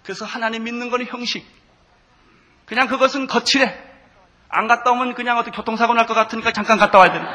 그래서 0.04 0.24
하나님 0.24 0.64
믿는 0.64 0.90
거는 0.90 1.06
형식. 1.06 1.46
그냥 2.66 2.88
그것은 2.88 3.28
거칠해. 3.28 3.84
안 4.48 4.68
갔다 4.70 4.92
오면 4.92 5.14
그냥 5.16 5.38
어떻게 5.38 5.54
교통사고 5.58 5.94
날 5.94 6.08
것 6.08 6.14
같으니까 6.14 6.54
잠깐 6.54 6.78
갔다 6.78 6.98
와야 7.00 7.12
되는 7.12 7.28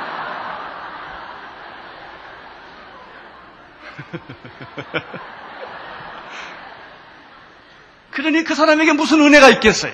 그러니 8.15 8.45
그 8.45 8.55
사람에게 8.55 8.93
무슨 8.93 9.21
은혜가 9.21 9.51
있겠어요? 9.51 9.93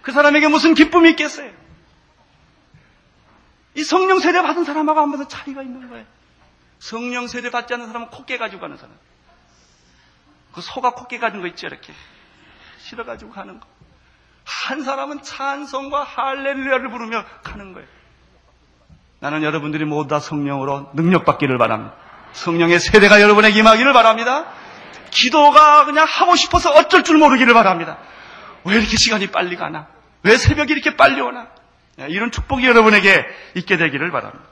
그 0.00 0.12
사람에게 0.12 0.48
무슨 0.48 0.72
기쁨이 0.74 1.10
있겠어요? 1.10 1.50
이 3.74 3.84
성령 3.84 4.18
세례 4.18 4.40
받은 4.40 4.64
사람하고 4.64 4.98
한번 4.98 5.28
차이가 5.28 5.62
있는 5.62 5.90
거예요. 5.90 6.06
성령 6.78 7.26
세례 7.26 7.50
받지 7.50 7.74
않는 7.74 7.86
사람은 7.86 8.08
콧게 8.08 8.38
가지고 8.38 8.62
가는 8.62 8.78
사람. 8.78 8.94
그 10.54 10.62
소가 10.62 10.94
콧게 10.94 11.18
가는 11.18 11.40
거 11.42 11.46
있죠, 11.48 11.66
이렇게. 11.66 11.92
실어 12.78 13.04
가지고 13.04 13.30
가는 13.32 13.60
거. 13.60 13.66
한 14.44 14.82
사람은 14.82 15.22
찬송과 15.22 16.04
할렐루야를 16.04 16.90
부르며 16.90 17.24
가는 17.42 17.74
거예요. 17.74 17.86
나는 19.20 19.42
여러분들이 19.42 19.84
모두 19.84 20.08
다 20.08 20.18
성령으로 20.18 20.90
능력받기를 20.94 21.58
바랍니다. 21.58 21.94
성령의 22.32 22.80
세대가 22.80 23.20
여러분에게 23.20 23.58
임하기를 23.58 23.92
바랍니다. 23.92 24.61
기도가 25.12 25.84
그냥 25.84 26.06
하고 26.08 26.34
싶어서 26.34 26.70
어쩔 26.70 27.04
줄 27.04 27.18
모르기를 27.18 27.54
바랍니다. 27.54 27.98
왜 28.64 28.76
이렇게 28.76 28.96
시간이 28.96 29.28
빨리 29.28 29.56
가나? 29.56 29.86
왜 30.24 30.36
새벽이 30.36 30.72
이렇게 30.72 30.96
빨리 30.96 31.20
오나? 31.20 31.48
이런 32.08 32.32
축복이 32.32 32.66
여러분에게 32.66 33.24
있게 33.56 33.76
되기를 33.76 34.10
바랍니다. 34.10 34.44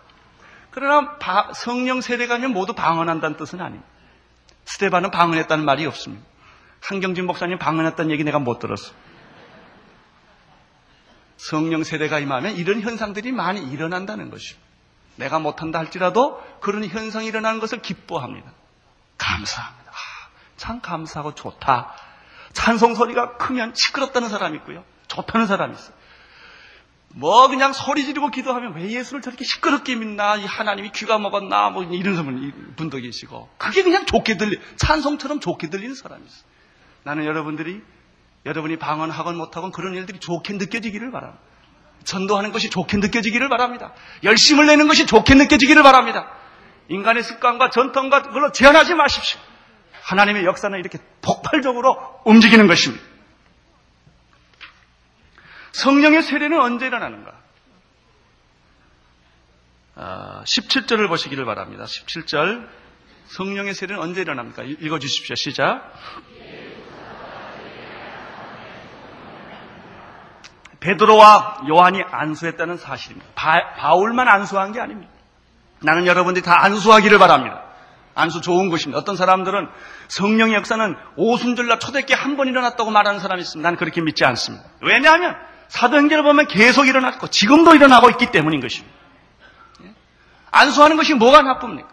그러나 0.70 1.16
성령 1.54 2.00
세대가 2.00 2.34
아니면 2.34 2.52
모두 2.52 2.74
방언한다는 2.74 3.36
뜻은 3.36 3.60
아닙니다. 3.60 3.88
스테반은 4.66 5.10
방언했다는 5.10 5.64
말이 5.64 5.86
없습니다. 5.86 6.24
한경진 6.82 7.26
목사님 7.26 7.58
방언했다는 7.58 8.10
얘기 8.12 8.22
내가 8.22 8.38
못 8.38 8.58
들었어. 8.58 8.92
성령 11.36 11.82
세대가 11.82 12.18
임하면 12.18 12.56
이런 12.56 12.80
현상들이 12.82 13.32
많이 13.32 13.62
일어난다는 13.62 14.30
것입니다. 14.30 14.68
내가 15.16 15.38
못한다 15.38 15.78
할지라도 15.78 16.40
그런 16.60 16.84
현상이 16.84 17.26
일어나는 17.26 17.60
것을 17.60 17.80
기뻐합니다. 17.82 18.52
감사합니다. 19.18 19.79
아, 20.60 20.66
참 20.70 20.80
감사하고 20.80 21.34
좋다. 21.34 21.94
찬송 22.52 22.94
소리가 22.94 23.38
크면 23.38 23.74
시끄럽다는 23.74 24.28
사람이 24.28 24.58
있고요. 24.58 24.84
좋다는 25.08 25.46
사람이 25.46 25.74
있어요. 25.74 25.94
뭐 27.12 27.48
그냥 27.48 27.72
소리 27.72 28.04
지르고 28.04 28.30
기도하면 28.30 28.74
왜 28.76 28.90
예수를 28.90 29.22
저렇게 29.22 29.44
시끄럽게 29.44 29.96
믿나? 29.96 30.36
이 30.36 30.44
하나님이 30.44 30.92
귀가 30.92 31.18
먹었나? 31.18 31.70
뭐 31.70 31.82
이런 31.82 32.74
분도 32.76 32.98
계시고. 32.98 33.48
그게 33.56 33.82
그냥 33.82 34.06
좋게 34.06 34.36
들리, 34.36 34.60
찬송처럼 34.76 35.40
좋게 35.40 35.70
들리는 35.70 35.94
사람이 35.94 36.24
있어요. 36.24 36.44
나는 37.02 37.24
여러분들이 37.24 37.82
여러분이 38.46 38.78
방언하건 38.78 39.36
못하건 39.36 39.72
그런 39.72 39.94
일들이 39.94 40.20
좋게 40.20 40.54
느껴지기를 40.54 41.10
바랍니다. 41.10 41.40
전도하는 42.04 42.52
것이 42.52 42.70
좋게 42.70 42.98
느껴지기를 42.98 43.48
바랍니다. 43.48 43.92
열심을 44.24 44.66
내는 44.66 44.86
것이 44.86 45.06
좋게 45.06 45.34
느껴지기를 45.34 45.82
바랍니다. 45.82 46.28
인간의 46.88 47.22
습관과 47.22 47.70
전통과 47.70 48.22
그걸로 48.22 48.52
제한하지 48.52 48.94
마십시오. 48.94 49.40
하나님의 50.10 50.44
역사는 50.44 50.76
이렇게 50.80 50.98
폭발적으로 51.22 52.20
움직이는 52.24 52.66
것입니다. 52.66 53.04
성령의 55.70 56.24
세례는 56.24 56.60
언제 56.60 56.88
일어나는가? 56.88 57.32
아, 59.94 60.42
17절을 60.44 61.06
보시기를 61.08 61.44
바랍니다. 61.44 61.84
17절. 61.84 62.68
성령의 63.26 63.72
세례는 63.74 64.02
언제 64.02 64.22
일어납니까? 64.22 64.64
읽어 64.64 64.98
주십시오. 64.98 65.36
시작. 65.36 65.92
베드로와 70.80 71.66
요한이 71.68 72.02
안수했다는 72.02 72.78
사실입니다. 72.78 73.30
바, 73.36 73.94
울만 73.94 74.26
안수한 74.26 74.72
게 74.72 74.80
아닙니다. 74.80 75.12
나는 75.82 76.06
여러분들이 76.06 76.44
다 76.44 76.64
안수하기를 76.64 77.18
바랍니다. 77.18 77.69
안수 78.20 78.40
좋은 78.40 78.68
것입니다. 78.68 78.98
어떤 78.98 79.16
사람들은 79.16 79.68
성령의 80.08 80.54
역사는 80.54 80.96
오순절날 81.16 81.80
초대교회 81.80 82.18
한번 82.18 82.48
일어났다고 82.48 82.90
말하는 82.90 83.20
사람이 83.20 83.42
있습니다. 83.42 83.66
나는 83.66 83.78
그렇게 83.78 84.00
믿지 84.00 84.24
않습니다. 84.24 84.64
왜냐하면 84.82 85.36
사도행전을 85.68 86.24
보면 86.24 86.46
계속 86.48 86.86
일어났고 86.86 87.28
지금도 87.28 87.74
일어나고 87.74 88.10
있기 88.10 88.30
때문인 88.30 88.60
것입니다. 88.60 88.94
예? 89.84 89.94
안수하는 90.50 90.96
것이 90.96 91.14
뭐가 91.14 91.42
나쁩니까? 91.42 91.88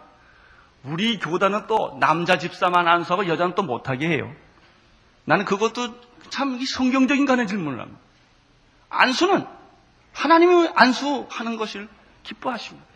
우리 0.82 1.18
교단은 1.18 1.66
또 1.66 1.96
남자 2.00 2.38
집사만 2.38 2.86
안수하고 2.86 3.28
여자는 3.28 3.54
또 3.54 3.62
못하게 3.62 4.08
해요. 4.08 4.32
나는 5.24 5.44
그것도 5.44 5.94
참 6.30 6.58
성경적인 6.64 7.26
간의 7.26 7.46
질문을 7.46 7.80
합니다. 7.80 8.00
안수는 8.90 9.46
하나님이 10.12 10.70
안수하는 10.74 11.56
것을 11.56 11.88
기뻐하십니다. 12.22 12.86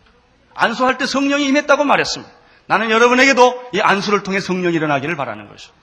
안수할 0.55 0.97
때 0.97 1.05
성령이 1.05 1.45
임했다고 1.47 1.83
말했습니다. 1.83 2.42
나는 2.65 2.89
여러분에게도 2.91 3.69
이 3.73 3.81
안수를 3.81 4.23
통해 4.23 4.39
성령이 4.39 4.75
일어나기를 4.75 5.15
바라는 5.15 5.49
것이죠. 5.49 5.73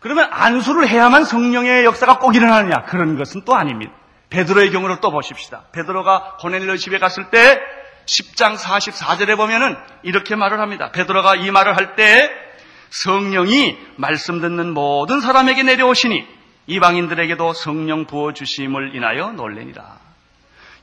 그러면 0.00 0.28
안수를 0.32 0.88
해야만 0.88 1.24
성령의 1.24 1.84
역사가 1.84 2.18
꼭 2.18 2.34
일어나느냐? 2.34 2.84
그런 2.86 3.16
것은 3.16 3.42
또 3.44 3.54
아닙니다. 3.54 3.92
베드로의 4.30 4.72
경우를 4.72 5.00
또 5.00 5.10
보십시다. 5.10 5.64
베드로가 5.72 6.38
고넬료 6.40 6.76
집에 6.76 6.98
갔을 6.98 7.30
때 7.30 7.60
10장 8.06 8.56
44절에 8.56 9.36
보면은 9.36 9.76
이렇게 10.02 10.34
말을 10.34 10.58
합니다. 10.58 10.90
베드로가 10.90 11.36
이 11.36 11.50
말을 11.50 11.76
할 11.76 11.94
때 11.94 12.30
성령이 12.90 13.78
말씀 13.96 14.40
듣는 14.40 14.74
모든 14.74 15.20
사람에게 15.20 15.62
내려오시니 15.62 16.26
이방인들에게도 16.66 17.54
성령 17.54 18.06
부어 18.06 18.32
주심을 18.32 18.94
인하여 18.94 19.32
놀래니라. 19.32 19.98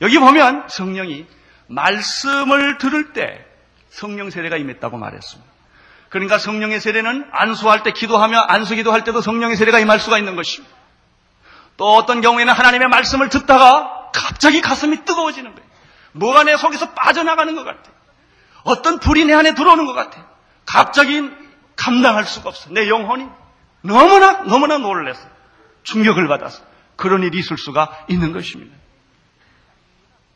여기 0.02 0.18
보면 0.18 0.64
성령이 0.68 1.26
말씀을 1.68 2.78
들을 2.78 3.12
때 3.12 3.44
성령 3.90 4.30
세례가 4.30 4.56
임했다고 4.56 4.96
말했습니다. 4.96 5.50
그러니까 6.08 6.38
성령의 6.38 6.80
세례는 6.80 7.28
안수할 7.30 7.82
때 7.82 7.92
기도하며 7.92 8.38
안수 8.38 8.74
기도할 8.74 9.04
때도 9.04 9.20
성령의 9.20 9.56
세례가 9.56 9.78
임할 9.78 10.00
수가 10.00 10.18
있는 10.18 10.36
것입니다. 10.36 10.74
또 11.76 11.94
어떤 11.94 12.20
경우에는 12.20 12.52
하나님의 12.52 12.88
말씀을 12.88 13.28
듣다가 13.28 14.10
갑자기 14.12 14.60
가슴이 14.60 15.04
뜨거워지는 15.04 15.54
거예요. 15.54 15.70
뭐가 16.12 16.44
내 16.44 16.56
속에서 16.56 16.90
빠져나가는 16.90 17.54
것 17.54 17.64
같아. 17.64 17.90
어떤 18.64 18.98
불이 18.98 19.24
내 19.24 19.32
안에 19.32 19.54
들어오는 19.54 19.86
것 19.86 19.92
같아. 19.92 20.26
갑자기 20.66 21.30
감당할 21.76 22.24
수가 22.24 22.50
없어. 22.50 22.70
내 22.70 22.88
영혼이 22.88 23.26
너무나 23.82 24.42
너무나 24.42 24.78
놀래서 24.78 25.20
충격을 25.84 26.28
받아서 26.28 26.62
그런 26.96 27.22
일이 27.22 27.38
있을 27.38 27.56
수가 27.56 28.04
있는 28.08 28.32
것입니다. 28.32 28.76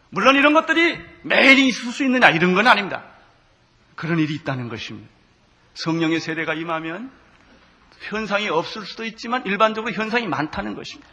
물론 0.09 0.37
이런 0.37 0.55
것들이 0.55 0.99
매일 1.23 1.59
있을 1.59 1.93
수 1.93 2.05
있느냐 2.05 2.31
이런 2.31 2.55
건 2.55 2.69
아닙니다. 2.69 3.03
그런 3.97 4.19
일이 4.19 4.35
있다는 4.35 4.69
것입니다. 4.69 5.09
성령의 5.75 6.21
세례가 6.21 6.55
임하면 6.55 7.11
현상이 8.01 8.49
없을 8.49 8.85
수도 8.85 9.05
있지만 9.05 9.45
일반적으로 9.47 9.93
현상이 9.93 10.27
많다는 10.27 10.75
것입니다. 10.75 11.09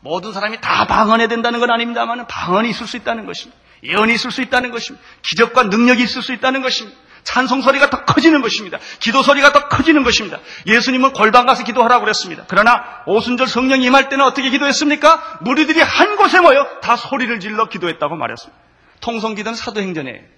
모든 0.00 0.32
사람이 0.32 0.60
다 0.60 0.86
방언해야 0.86 1.28
된다는 1.28 1.60
건 1.60 1.70
아닙니다만 1.70 2.26
방언이 2.26 2.68
있을 2.70 2.86
수 2.86 2.96
있다는 2.96 3.26
것입니다. 3.26 3.58
예언이 3.82 4.14
있을 4.14 4.30
수 4.30 4.42
있다는 4.42 4.70
것입니다. 4.70 5.04
기적과 5.22 5.64
능력이 5.64 6.02
있을 6.02 6.22
수 6.22 6.32
있다는 6.32 6.62
것입니다. 6.62 6.98
찬송 7.24 7.62
소리가 7.62 7.88
더 7.88 8.04
커지는 8.04 8.42
것입니다. 8.42 8.78
기도 9.00 9.22
소리가 9.22 9.52
더 9.52 9.68
커지는 9.68 10.04
것입니다. 10.04 10.40
예수님은 10.66 11.14
골방 11.14 11.46
가서 11.46 11.64
기도하라고 11.64 12.04
그랬습니다. 12.04 12.44
그러나 12.48 13.02
오순절 13.06 13.46
성령이 13.46 13.86
임할 13.86 14.10
때는 14.10 14.26
어떻게 14.26 14.50
기도했습니까? 14.50 15.38
무리들이 15.40 15.80
한 15.80 16.16
곳에 16.16 16.40
모여 16.40 16.80
다 16.82 16.96
소리를 16.96 17.40
질러 17.40 17.68
기도했다고 17.70 18.16
말했습니다. 18.16 18.62
통성기도는 19.00 19.56
사도행전에 19.56 20.28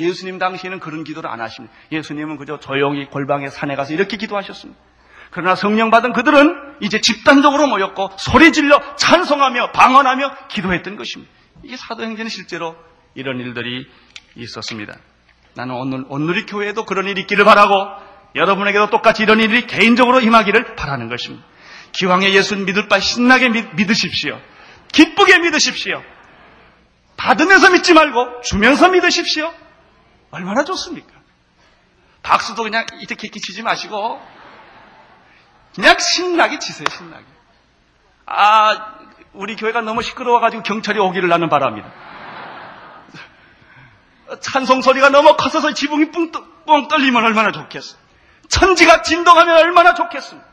예수님 0.00 0.38
당시에는 0.38 0.80
그런 0.80 1.04
기도를 1.04 1.30
안 1.30 1.40
하십니다. 1.40 1.74
예수님은 1.92 2.36
그저 2.38 2.58
조용히 2.58 3.06
골방에 3.06 3.48
산에 3.48 3.76
가서 3.76 3.92
이렇게 3.94 4.16
기도하셨습니다. 4.16 4.80
그러나 5.30 5.54
성령 5.54 5.90
받은 5.90 6.12
그들은 6.12 6.76
이제 6.80 7.00
집단적으로 7.00 7.66
모였고 7.68 8.10
소리 8.18 8.52
질러 8.52 8.80
찬송하며 8.96 9.72
방언하며 9.72 10.48
기도했던 10.48 10.96
것입니다. 10.96 11.32
이게 11.62 11.76
사도행전에 11.76 12.28
실제로 12.28 12.76
이런 13.14 13.38
일들이 13.38 13.86
있었습니다. 14.36 14.94
나는 15.54 15.74
오늘, 15.74 16.04
오늘의 16.08 16.46
교회에도 16.46 16.84
그런 16.84 17.06
일이 17.06 17.20
있기를 17.22 17.44
바라고 17.44 17.74
여러분에게도 18.34 18.90
똑같이 18.90 19.22
이런 19.22 19.40
일이 19.40 19.66
개인적으로 19.66 20.20
임하기를 20.20 20.76
바라는 20.76 21.08
것입니다. 21.08 21.44
기왕에 21.92 22.32
예수 22.32 22.56
믿을 22.56 22.88
바 22.88 23.00
신나게 23.00 23.48
믿, 23.48 23.90
으십시오 23.90 24.40
기쁘게 24.92 25.38
믿으십시오. 25.38 26.02
받으면서 27.16 27.70
믿지 27.70 27.92
말고 27.92 28.42
주면서 28.42 28.88
믿으십시오. 28.88 29.52
얼마나 30.30 30.64
좋습니까? 30.64 31.12
박수도 32.22 32.62
그냥 32.62 32.86
이렇게 33.00 33.26
이렇게 33.26 33.40
치지 33.40 33.62
마시고 33.62 34.20
그냥 35.74 35.98
신나게 35.98 36.58
치세요, 36.58 36.86
신나게. 36.90 37.24
아, 38.26 38.98
우리 39.32 39.56
교회가 39.56 39.80
너무 39.80 40.02
시끄러워가지고 40.02 40.62
경찰이 40.62 40.98
오기를 40.98 41.28
나는 41.28 41.48
바랍니다. 41.48 41.90
찬송 44.40 44.82
소리가 44.82 45.08
너무 45.08 45.36
커서 45.36 45.72
지붕이 45.72 46.12
뻥, 46.12 46.30
뻥 46.66 46.88
떨리면 46.88 47.24
얼마나 47.24 47.50
좋겠어. 47.50 47.96
천지가 48.48 49.02
진동하면 49.02 49.56
얼마나 49.56 49.94
좋겠습니까? 49.94 50.48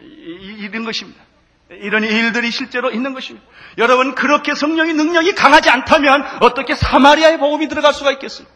이런 0.00 0.84
것입니다. 0.84 1.22
이런 1.70 2.02
일들이 2.04 2.50
실제로 2.50 2.90
있는 2.90 3.12
것입니다. 3.12 3.46
여러분 3.76 4.14
그렇게 4.14 4.54
성령의 4.54 4.94
능력이 4.94 5.34
강하지 5.34 5.68
않다면 5.68 6.24
어떻게 6.40 6.74
사마리아의 6.74 7.38
복음이 7.38 7.68
들어갈 7.68 7.92
수가 7.92 8.12
있겠습니까? 8.12 8.54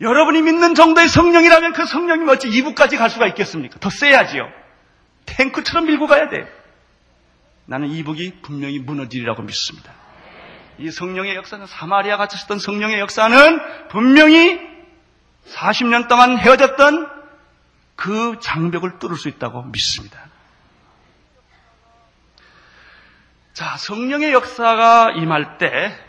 여러분이 0.00 0.42
믿는 0.42 0.74
정도의 0.74 1.08
성령이라면 1.08 1.72
그 1.72 1.86
성령이 1.86 2.28
어찌 2.28 2.48
이북까지 2.48 2.96
갈 2.96 3.10
수가 3.10 3.26
있겠습니까? 3.28 3.78
더 3.80 3.90
세야지요. 3.90 4.48
탱크처럼 5.26 5.86
밀고 5.86 6.06
가야 6.06 6.28
돼요. 6.28 6.46
나는 7.66 7.88
이북이 7.88 8.40
분명히 8.42 8.78
무너지리라고 8.78 9.42
믿습니다. 9.42 9.92
이 10.78 10.90
성령의 10.90 11.34
역사는 11.36 11.66
사마리아 11.66 12.16
같이 12.16 12.36
있었던 12.36 12.58
성령의 12.58 13.00
역사는 13.00 13.88
분명히 13.88 14.60
40년 15.48 16.08
동안 16.08 16.38
헤어졌던 16.38 17.10
그 17.96 18.36
장벽을 18.40 18.98
뚫을 18.98 19.16
수 19.16 19.28
있다고 19.28 19.62
믿습니다. 19.64 20.20
자, 23.56 23.78
성령의 23.78 24.34
역사가 24.34 25.12
임할 25.12 25.56
때 25.56 26.06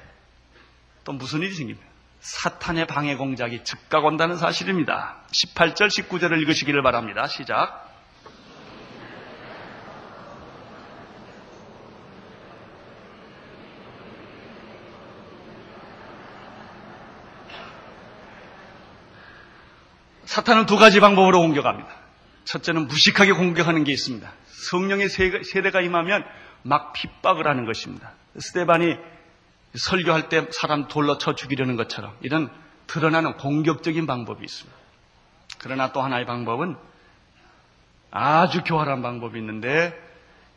또 1.07 1.13
무슨 1.13 1.39
일이 1.41 1.53
생깁니까? 1.53 1.87
사탄의 2.19 2.85
방해 2.85 3.15
공작이 3.15 3.63
즉각 3.63 4.03
온다는 4.03 4.35
사실입니다. 4.35 5.21
18절, 5.31 5.87
19절을 5.87 6.41
읽으시기를 6.41 6.83
바랍니다. 6.83 7.27
시작. 7.27 7.87
사탄은 20.25 20.65
두 20.65 20.75
가지 20.75 20.99
방법으로 20.99 21.39
공격합니다. 21.39 21.87
첫째는 22.43 22.87
무식하게 22.87 23.31
공격하는 23.31 23.85
게 23.85 23.93
있습니다. 23.93 24.29
성령의 24.45 25.07
세대가 25.07 25.79
임하면 25.79 26.25
막 26.67 26.93
핍박을 26.93 27.47
하는 27.47 27.65
것입니다. 27.65 28.11
스테반이 28.37 28.97
설교할 29.75 30.29
때 30.29 30.47
사람 30.51 30.87
돌로 30.87 31.17
쳐 31.17 31.35
죽이려는 31.35 31.75
것처럼 31.75 32.15
이런 32.21 32.51
드러나는 32.87 33.37
공격적인 33.37 34.05
방법이 34.05 34.43
있습니다. 34.43 34.77
그러나 35.59 35.91
또 35.91 36.01
하나의 36.01 36.25
방법은 36.25 36.75
아주 38.11 38.63
교활한 38.63 39.01
방법이 39.01 39.37
있는데 39.39 39.97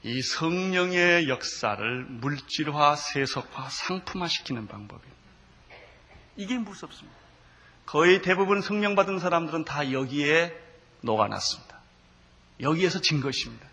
이 0.02 0.22
성령의 0.22 1.28
역사를 1.28 2.04
물질화, 2.04 2.96
세속화, 2.96 3.68
상품화시키는 3.68 4.66
방법입니다. 4.66 5.20
이게 6.36 6.56
무섭습니다. 6.56 7.18
거의 7.86 8.22
대부분 8.22 8.62
성령 8.62 8.94
받은 8.94 9.18
사람들은 9.18 9.64
다 9.64 9.92
여기에 9.92 10.56
녹아났습니다. 11.02 11.78
여기에서 12.60 13.00
진 13.00 13.20
것입니다. 13.20 13.69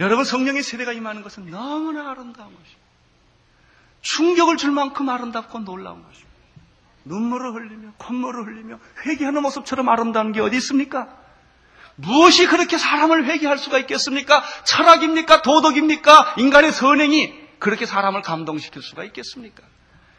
여러분 0.00 0.24
성령의 0.24 0.62
세례가 0.62 0.92
임하는 0.92 1.22
것은 1.22 1.50
너무나 1.50 2.10
아름다운 2.10 2.54
것입니다. 2.54 2.82
충격을 4.00 4.56
줄 4.56 4.72
만큼 4.72 5.08
아름답고 5.08 5.60
놀라운 5.60 6.02
것입니다. 6.02 6.30
눈물을 7.04 7.54
흘리며 7.54 7.92
콧물을 7.98 8.46
흘리며 8.46 8.78
회개하는 9.06 9.42
모습처럼 9.42 9.88
아름다운 9.88 10.32
게 10.32 10.40
어디 10.40 10.56
있습니까? 10.58 11.08
무엇이 11.96 12.46
그렇게 12.46 12.78
사람을 12.78 13.26
회개할 13.26 13.58
수가 13.58 13.78
있겠습니까? 13.80 14.42
철학입니까? 14.64 15.42
도덕입니까? 15.42 16.34
인간의 16.38 16.72
선행이 16.72 17.42
그렇게 17.58 17.86
사람을 17.86 18.22
감동시킬 18.22 18.82
수가 18.82 19.04
있겠습니까? 19.04 19.62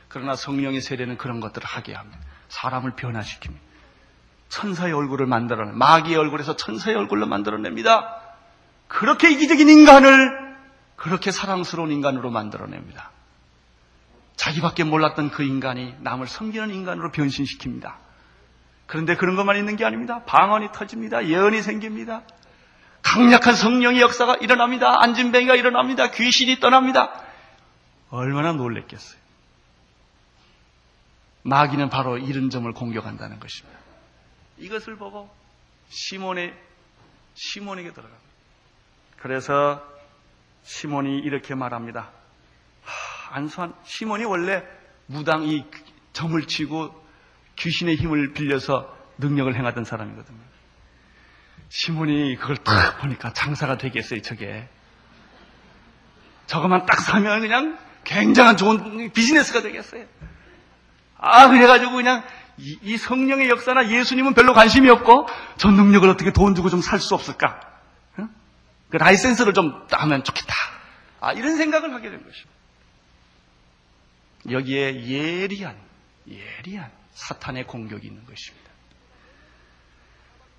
그러나 0.07 0.35
성령의 0.35 0.81
세례는 0.81 1.17
그런 1.17 1.39
것들을 1.39 1.65
하게 1.65 1.93
합니다. 1.93 2.19
사람을 2.49 2.91
변화시킵니다. 2.91 3.57
천사의 4.49 4.93
얼굴을 4.93 5.25
만들어내, 5.25 5.71
마귀의 5.71 6.15
얼굴에서 6.15 6.55
천사의 6.55 6.95
얼굴로 6.95 7.25
만들어냅니다. 7.25 8.22
그렇게 8.93 9.31
이기적인 9.31 9.67
인간을 9.69 10.55
그렇게 10.95 11.31
사랑스러운 11.31 11.91
인간으로 11.91 12.29
만들어냅니다. 12.29 13.11
자기밖에 14.35 14.83
몰랐던 14.83 15.31
그 15.31 15.43
인간이 15.43 15.95
남을 15.99 16.27
섬기는 16.27 16.69
인간으로 16.69 17.11
변신시킵니다. 17.11 17.95
그런데 18.85 19.15
그런 19.15 19.35
것만 19.35 19.57
있는 19.57 19.77
게 19.77 19.85
아닙니다. 19.85 20.23
방언이 20.25 20.71
터집니다. 20.73 21.25
예언이 21.25 21.63
생깁니다. 21.63 22.21
강력한 23.01 23.55
성령의 23.55 23.99
역사가 23.99 24.35
일어납니다. 24.35 25.01
안진뱅이가 25.01 25.55
일어납니다. 25.55 26.11
귀신이 26.11 26.59
떠납니다. 26.59 27.19
얼마나 28.11 28.53
놀랬겠어요. 28.53 29.19
마귀는 31.41 31.89
바로 31.89 32.19
이런 32.19 32.51
점을 32.51 32.71
공격한다는 32.71 33.39
것입니다. 33.39 33.79
이것을 34.59 34.97
보고 34.97 35.29
시몬의 35.89 36.53
시몬에게 37.33 37.91
들어갑니다. 37.91 38.32
그래서 39.23 39.81
시몬이 40.63 41.17
이렇게 41.19 41.55
말합니다. 41.55 42.09
하, 42.83 43.37
안수한 43.37 43.73
시몬이 43.85 44.25
원래 44.25 44.63
무당이 45.05 45.65
점을 46.11 46.39
치고 46.45 46.93
귀신의 47.55 47.95
힘을 47.95 48.33
빌려서 48.33 48.93
능력을 49.19 49.55
행하던 49.55 49.85
사람이거든요. 49.85 50.37
시몬이 51.69 52.35
그걸 52.35 52.57
딱 52.57 52.99
보니까 52.99 53.31
장사가 53.31 53.77
되겠어요, 53.77 54.21
저게. 54.21 54.67
저것만 56.47 56.85
딱 56.85 56.99
사면 56.99 57.39
그냥 57.39 57.79
굉장한 58.03 58.57
좋은 58.57 59.09
비즈니스가 59.13 59.61
되겠어요. 59.61 60.03
아, 61.17 61.47
그래가지고 61.47 61.93
그냥 61.93 62.23
이, 62.57 62.77
이 62.81 62.97
성령의 62.97 63.47
역사나 63.49 63.87
예수님은 63.89 64.33
별로 64.33 64.53
관심이 64.53 64.89
없고 64.89 65.27
저 65.55 65.71
능력을 65.71 66.09
어떻게 66.09 66.33
돈 66.33 66.55
주고 66.55 66.69
좀 66.69 66.81
살 66.81 66.99
수 66.99 67.15
없을까? 67.15 67.72
응? 68.93 68.97
그 68.97 68.97
라이센스를 68.97 69.53
좀 69.53 69.87
따면 69.87 70.23
좋겠다. 70.23 70.53
아, 71.19 71.33
이런 71.33 71.57
생각을 71.57 71.93
하게 71.93 72.11
된 72.11 72.23
것입니다. 72.23 72.51
여기에 74.51 75.07
예리한, 75.07 75.75
예리한 76.27 76.91
사탄의 77.13 77.65
공격이 77.65 78.05
있는 78.05 78.23
것입니다. 78.25 78.69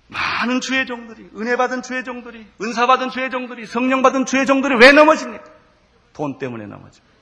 많은 0.07 0.59
주의 0.59 0.85
종들이, 0.85 1.29
은혜 1.35 1.55
받은 1.55 1.81
주의 1.81 2.03
종들이, 2.03 2.45
은사 2.61 2.87
받은 2.87 3.09
주의 3.09 3.29
종들이, 3.29 3.65
성령 3.65 4.01
받은 4.01 4.25
주의 4.25 4.45
종들이 4.45 4.75
왜 4.75 4.91
넘어집니까? 4.91 5.43
돈 6.13 6.37
때문에 6.37 6.65
넘어집니다. 6.65 7.15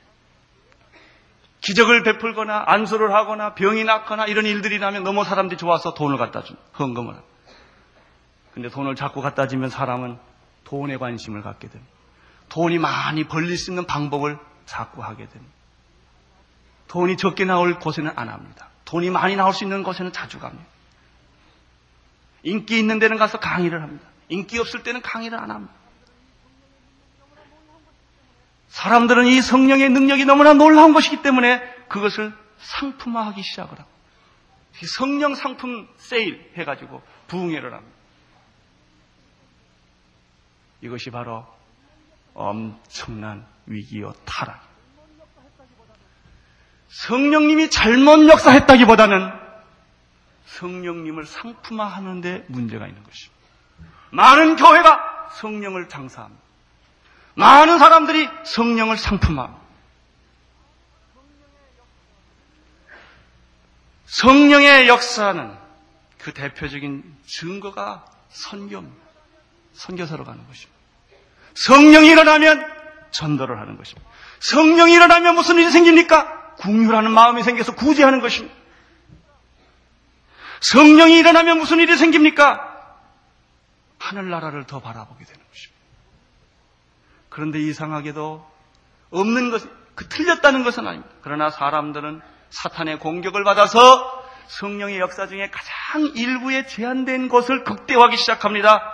기적을 1.61 2.03
베풀거나 2.03 2.63
안수를 2.67 3.13
하거나 3.13 3.53
병이 3.53 3.83
낫거나 3.83 4.25
이런 4.25 4.45
일들이 4.45 4.79
나면 4.79 5.03
너무 5.03 5.23
사람들이 5.23 5.57
좋아서 5.57 5.93
돈을 5.93 6.17
갖다 6.17 6.41
준 6.43 6.57
헌금을. 6.77 7.15
근데 8.53 8.69
돈을 8.69 8.95
자꾸 8.95 9.21
갖다 9.21 9.47
주면 9.47 9.69
사람은 9.69 10.17
돈에 10.73 10.97
관심을 10.97 11.43
갖게 11.43 11.69
됩니다. 11.69 11.93
돈이 12.49 12.79
많이 12.79 13.25
벌릴 13.25 13.57
수 13.57 13.69
있는 13.69 13.85
방법을 13.85 14.39
자꾸 14.65 15.03
하게 15.03 15.27
됩니다. 15.27 15.53
돈이 16.87 17.15
적게 17.15 17.45
나올 17.45 17.79
곳에는 17.79 18.11
안 18.15 18.27
합니다. 18.27 18.69
돈이 18.85 19.11
많이 19.11 19.35
나올 19.35 19.53
수 19.53 19.63
있는 19.63 19.83
곳에는 19.83 20.11
자주 20.11 20.39
갑니다. 20.39 20.65
인기 22.41 22.79
있는 22.79 22.97
데는 22.97 23.17
가서 23.17 23.39
강의를 23.39 23.83
합니다. 23.83 24.07
인기 24.29 24.57
없을 24.57 24.81
때는 24.81 25.03
강의를 25.03 25.39
안 25.39 25.51
합니다. 25.51 25.73
사람들은 28.69 29.27
이 29.27 29.41
성령의 29.41 29.89
능력이 29.89 30.25
너무나 30.25 30.53
놀라운 30.55 30.93
것이기 30.93 31.21
때문에 31.21 31.61
그것을 31.87 32.33
상품화하기 32.57 33.43
시작을 33.43 33.69
합니다. 33.69 33.87
성령 34.87 35.35
상품 35.35 35.87
세일 35.97 36.51
해가지고 36.57 37.03
부흥회를 37.27 37.73
합니다. 37.73 38.02
이것이 40.83 41.11
바로 41.11 41.47
엄청난 42.33 43.47
위기요 43.65 44.13
타락. 44.25 44.61
성령님이 46.89 47.69
잘못 47.69 48.27
역사했다기보다는 48.27 49.31
성령님을 50.45 51.25
상품화하는데 51.25 52.45
문제가 52.49 52.85
있는 52.87 53.01
것입니다. 53.01 53.41
많은 54.11 54.57
교회가 54.57 55.29
성령을 55.35 55.87
장사합니다. 55.87 56.43
많은 57.35 57.79
사람들이 57.79 58.29
성령을 58.43 58.97
상품합니다. 58.97 59.63
성령의 64.05 64.87
역사는 64.89 65.57
그 66.19 66.33
대표적인 66.33 67.17
증거가 67.25 68.05
선교입니다. 68.29 69.03
선교사로 69.73 70.23
가는 70.23 70.45
것입니다. 70.47 70.72
성령이 71.55 72.07
일어나면 72.07 72.71
전도를 73.11 73.59
하는 73.59 73.77
것입니다. 73.77 74.09
성령이 74.39 74.93
일어나면 74.93 75.35
무슨 75.35 75.57
일이 75.57 75.69
생깁니까? 75.69 76.55
궁유라는 76.57 77.11
마음이 77.11 77.43
생겨서 77.43 77.75
구제하는 77.75 78.19
것입니다. 78.21 78.55
성령이 80.59 81.17
일어나면 81.17 81.57
무슨 81.59 81.79
일이 81.79 81.95
생깁니까? 81.97 82.69
하늘나라를 83.99 84.65
더 84.65 84.79
바라보게 84.79 85.23
되는 85.23 85.41
것입니다. 85.49 85.81
그런데 87.29 87.59
이상하게도 87.59 88.45
없는 89.11 89.51
것, 89.51 89.61
그 89.95 90.07
틀렸다는 90.07 90.63
것은 90.63 90.87
아닙니다. 90.87 91.13
그러나 91.21 91.49
사람들은 91.49 92.21
사탄의 92.49 92.99
공격을 92.99 93.43
받아서 93.43 94.23
성령의 94.47 94.99
역사 94.99 95.27
중에 95.27 95.49
가장 95.49 96.11
일부에 96.15 96.65
제한된 96.65 97.29
것을 97.29 97.63
극대화하기 97.63 98.17
시작합니다. 98.17 98.92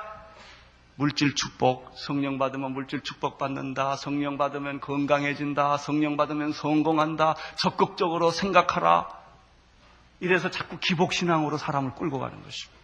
물질 0.99 1.33
축복, 1.33 1.93
성령 1.95 2.37
받으면 2.37 2.73
물질 2.73 2.99
축복 2.99 3.37
받는다, 3.37 3.95
성령 3.95 4.37
받으면 4.37 4.81
건강해진다, 4.81 5.77
성령 5.77 6.17
받으면 6.17 6.51
성공한다, 6.51 7.35
적극적으로 7.55 8.31
생각하라. 8.31 9.07
이래서 10.19 10.51
자꾸 10.51 10.77
기복신앙으로 10.77 11.57
사람을 11.57 11.95
끌고 11.95 12.19
가는 12.19 12.43
것입니다. 12.43 12.79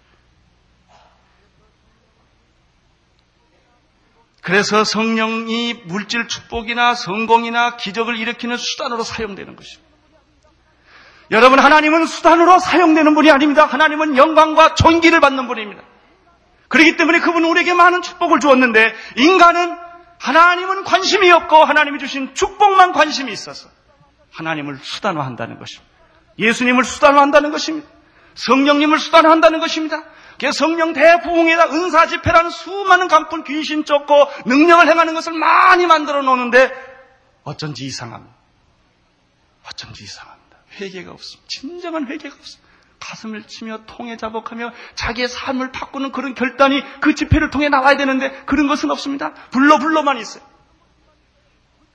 그래서 4.42 4.86
성령이 4.86 5.82
물질 5.84 6.30
축복이나 6.30 6.96
성공이나 6.96 7.76
기적을 7.76 8.18
일으키는 8.18 8.56
수단으로 8.56 9.04
사용되는 9.04 9.58
것입니다. 9.58 9.92
여러분, 11.32 11.60
하나님은 11.60 12.06
수단으로 12.06 12.60
사용되는 12.60 13.14
분이 13.14 13.30
아닙니다. 13.30 13.66
하나님은 13.66 14.16
영광과 14.16 14.76
존귀를 14.76 15.20
받는 15.20 15.50
분입니다. 15.50 15.84
그렇기 16.68 16.98
때문에 16.98 17.20
그분은 17.20 17.48
우리에게 17.50 17.74
많은 17.74 18.02
축복을 18.02 18.40
주었는데 18.40 18.94
인간은 19.18 19.78
하나님은 20.20 20.84
관심이 20.84 21.30
없고 21.32 21.58
하나님이 21.64 22.00
주신 22.00 22.34
축복만 22.34 22.94
관심이 22.94 23.32
있어서 23.32 23.70
하나님을 24.32 24.80
수단화한다는 24.82 25.60
것입니다. 25.60 25.94
예수님을 26.40 26.84
수단화한다는 26.84 27.52
것입니다. 27.52 27.88
성령님을 28.36 29.00
수단화한다는 29.00 29.60
것입니다. 29.60 30.04
성령 30.52 30.94
대부흥이다 30.94 31.72
은사 31.72 32.08
집회라는 32.08 32.50
수많은 32.50 33.08
간푼 33.08 33.44
귀신 33.46 33.86
쫓고 33.86 34.28
능력을 34.46 34.88
행하는 34.88 35.14
것을 35.14 35.34
많이 35.34 35.86
만들어 35.86 36.22
놓는데 36.22 36.72
어쩐지 37.44 37.86
이상합니다. 37.86 38.36
어쩐지 39.70 40.04
이상합니다. 40.04 40.58
회개가 40.80 41.12
없습니다. 41.12 41.48
진정한 41.48 42.08
회개가 42.08 42.36
없습니다. 42.36 42.65
가슴을 43.06 43.44
치며 43.44 43.82
통해 43.86 44.18
자복하며 44.18 44.72
자기의 44.96 45.28
삶을 45.28 45.72
바꾸는 45.72 46.12
그런 46.12 46.34
결단이 46.34 46.82
그 47.02 47.14
집회를 47.14 47.52
통해 47.52 47.70
나와야 47.70 47.98
되는데 47.98 48.32
그런 48.46 48.68
것은 48.68 48.90
없습니다. 48.90 49.34
불러 49.52 49.78
불러만 49.78 50.18
있어요. 50.18 50.44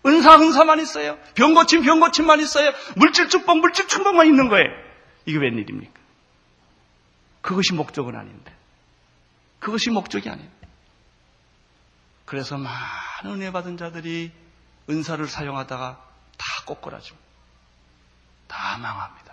은사 0.06 0.36
은사만 0.36 0.80
있어요. 0.80 1.18
병 1.34 1.54
고침 1.54 1.82
병 1.82 1.98
고침만 2.00 2.40
있어요. 2.40 2.72
물질 2.96 3.28
축복 3.28 3.58
물질 3.58 3.88
축복만 3.88 4.26
있는 4.26 4.48
거예요. 4.48 4.68
이게 5.26 5.38
웬일입니까? 5.38 5.92
그것이 7.42 7.74
목적은 7.74 8.14
아닌데. 8.14 8.54
그것이 9.58 9.90
목적이 9.90 10.30
아닙니다. 10.30 10.68
그래서 12.24 12.56
많은 12.56 13.36
은혜 13.36 13.50
받은 13.50 13.76
자들이 13.76 14.30
은사를 14.88 15.26
사용하다가 15.26 16.00
다 16.38 16.46
꼬꾸라집니다. 16.64 17.26
다 18.46 18.78
망합니다. 18.78 19.29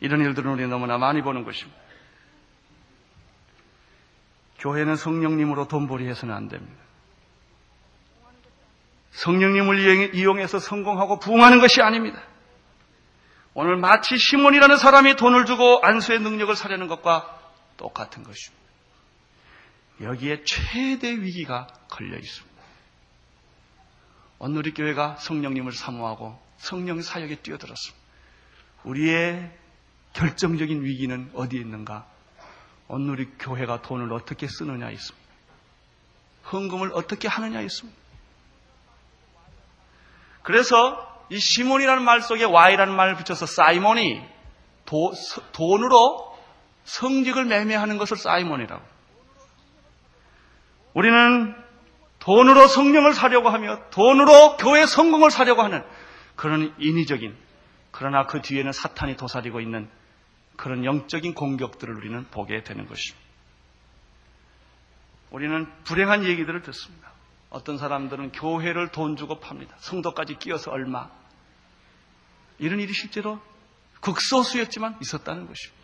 이런 0.00 0.20
일들은 0.20 0.50
우리 0.52 0.66
너무나 0.66 0.98
많이 0.98 1.22
보는 1.22 1.44
것입니다. 1.44 1.78
교회는 4.58 4.96
성령님으로 4.96 5.68
돈벌이해서는 5.68 6.34
안 6.34 6.48
됩니다. 6.48 6.78
성령님을 9.12 10.14
이용해서 10.14 10.58
성공하고 10.58 11.18
부흥하는 11.18 11.60
것이 11.60 11.80
아닙니다. 11.80 12.22
오늘 13.54 13.76
마치 13.76 14.16
시몬이라는 14.18 14.76
사람이 14.76 15.16
돈을 15.16 15.44
주고 15.44 15.80
안수의 15.82 16.20
능력을 16.20 16.54
사려는 16.54 16.86
것과 16.86 17.36
똑같은 17.76 18.22
것입니다. 18.22 18.58
여기에 20.00 20.44
최대 20.44 21.10
위기가 21.10 21.66
걸려 21.88 22.16
있습니다. 22.16 22.48
우리 24.38 24.72
교회가 24.72 25.16
성령님을 25.16 25.72
사모하고 25.72 26.40
성령 26.58 27.00
사역에 27.00 27.36
뛰어들었습니다. 27.36 28.04
우리의 28.84 29.50
결정적인 30.18 30.82
위기는 30.82 31.30
어디에 31.32 31.60
있는가? 31.60 32.04
오늘 32.88 33.10
우리 33.10 33.28
교회가 33.38 33.82
돈을 33.82 34.12
어떻게 34.12 34.48
쓰느냐 34.48 34.90
있습니다. 34.90 35.28
헌금을 36.52 36.90
어떻게 36.92 37.28
하느냐 37.28 37.60
있습니다. 37.60 37.96
그래서 40.42 41.24
이 41.30 41.38
시몬이라는 41.38 42.02
말 42.02 42.20
속에 42.20 42.44
Y라는 42.44 42.96
말을 42.96 43.14
붙여서 43.14 43.46
사이몬이 43.46 44.20
도, 44.86 45.12
돈으로 45.52 46.36
성직을 46.84 47.44
매매하는 47.44 47.96
것을 47.96 48.16
사이몬이라고. 48.16 48.82
우리는 50.94 51.54
돈으로 52.18 52.66
성령을 52.66 53.14
사려고 53.14 53.50
하며 53.50 53.78
돈으로 53.90 54.56
교회 54.56 54.84
성공을 54.84 55.30
사려고 55.30 55.62
하는 55.62 55.84
그런 56.34 56.74
인위적인 56.78 57.36
그러나 57.92 58.26
그 58.26 58.42
뒤에는 58.42 58.72
사탄이 58.72 59.16
도사리고 59.16 59.60
있는 59.60 59.88
그런 60.58 60.84
영적인 60.84 61.34
공격들을 61.34 61.94
우리는 61.94 62.26
보게 62.30 62.64
되는 62.64 62.86
것입니다. 62.86 63.26
우리는 65.30 65.66
불행한 65.84 66.24
얘기들을 66.24 66.62
듣습니다. 66.62 67.12
어떤 67.48 67.78
사람들은 67.78 68.32
교회를 68.32 68.88
돈 68.88 69.16
주고 69.16 69.38
팝니다. 69.38 69.76
성도까지 69.78 70.34
끼어서 70.34 70.72
얼마. 70.72 71.08
이런 72.58 72.80
일이 72.80 72.92
실제로 72.92 73.40
극소수였지만 74.00 74.98
있었다는 75.00 75.46
것입니다. 75.46 75.78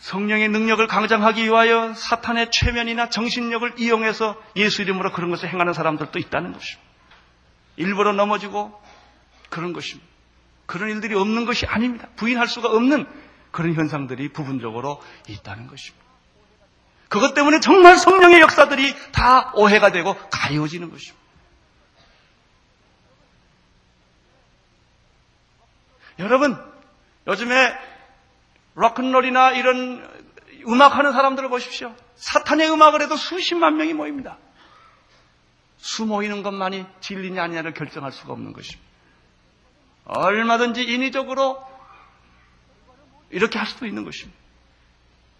성령의 0.00 0.50
능력을 0.50 0.86
강장하기 0.86 1.44
위하여 1.44 1.94
사탄의 1.94 2.50
최면이나 2.50 3.08
정신력을 3.08 3.80
이용해서 3.80 4.40
예수 4.56 4.82
이름으로 4.82 5.12
그런 5.12 5.30
것을 5.30 5.48
행하는 5.48 5.72
사람들도 5.72 6.18
있다는 6.18 6.52
것입니다. 6.52 6.90
일부러 7.76 8.12
넘어지고 8.12 8.78
그런 9.48 9.72
것입니다. 9.72 10.11
그런 10.72 10.88
일들이 10.88 11.14
없는 11.14 11.44
것이 11.44 11.66
아닙니다. 11.66 12.08
부인할 12.16 12.48
수가 12.48 12.70
없는 12.70 13.06
그런 13.50 13.74
현상들이 13.74 14.32
부분적으로 14.32 15.02
있다는 15.28 15.66
것입니다. 15.66 16.02
그것 17.10 17.34
때문에 17.34 17.60
정말 17.60 17.98
성령의 17.98 18.40
역사들이 18.40 18.94
다 19.12 19.52
오해가 19.54 19.92
되고 19.92 20.16
가요지는 20.30 20.90
것입니다. 20.90 21.22
여러분, 26.20 26.56
요즘에 27.26 27.74
락큰롤이나 28.74 29.52
이런 29.52 30.08
음악하는 30.66 31.12
사람들을 31.12 31.50
보십시오. 31.50 31.94
사탄의 32.16 32.70
음악을 32.70 33.02
해도 33.02 33.16
수십만 33.16 33.76
명이 33.76 33.92
모입니다. 33.92 34.38
수 35.76 36.06
모이는 36.06 36.42
것만이 36.42 36.86
진리냐 37.00 37.42
아니냐를 37.42 37.74
결정할 37.74 38.10
수가 38.10 38.32
없는 38.32 38.54
것입니다. 38.54 38.91
얼마든지 40.04 40.82
인위적으로 40.82 41.62
이렇게 43.30 43.58
할 43.58 43.66
수도 43.66 43.86
있는 43.86 44.04
것입니다. 44.04 44.38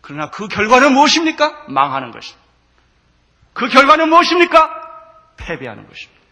그러나 0.00 0.30
그 0.30 0.48
결과는 0.48 0.92
무엇입니까? 0.92 1.66
망하는 1.68 2.10
것입니다. 2.10 2.42
그 3.52 3.68
결과는 3.68 4.08
무엇입니까? 4.08 5.34
패배하는 5.36 5.86
것입니다. 5.86 6.22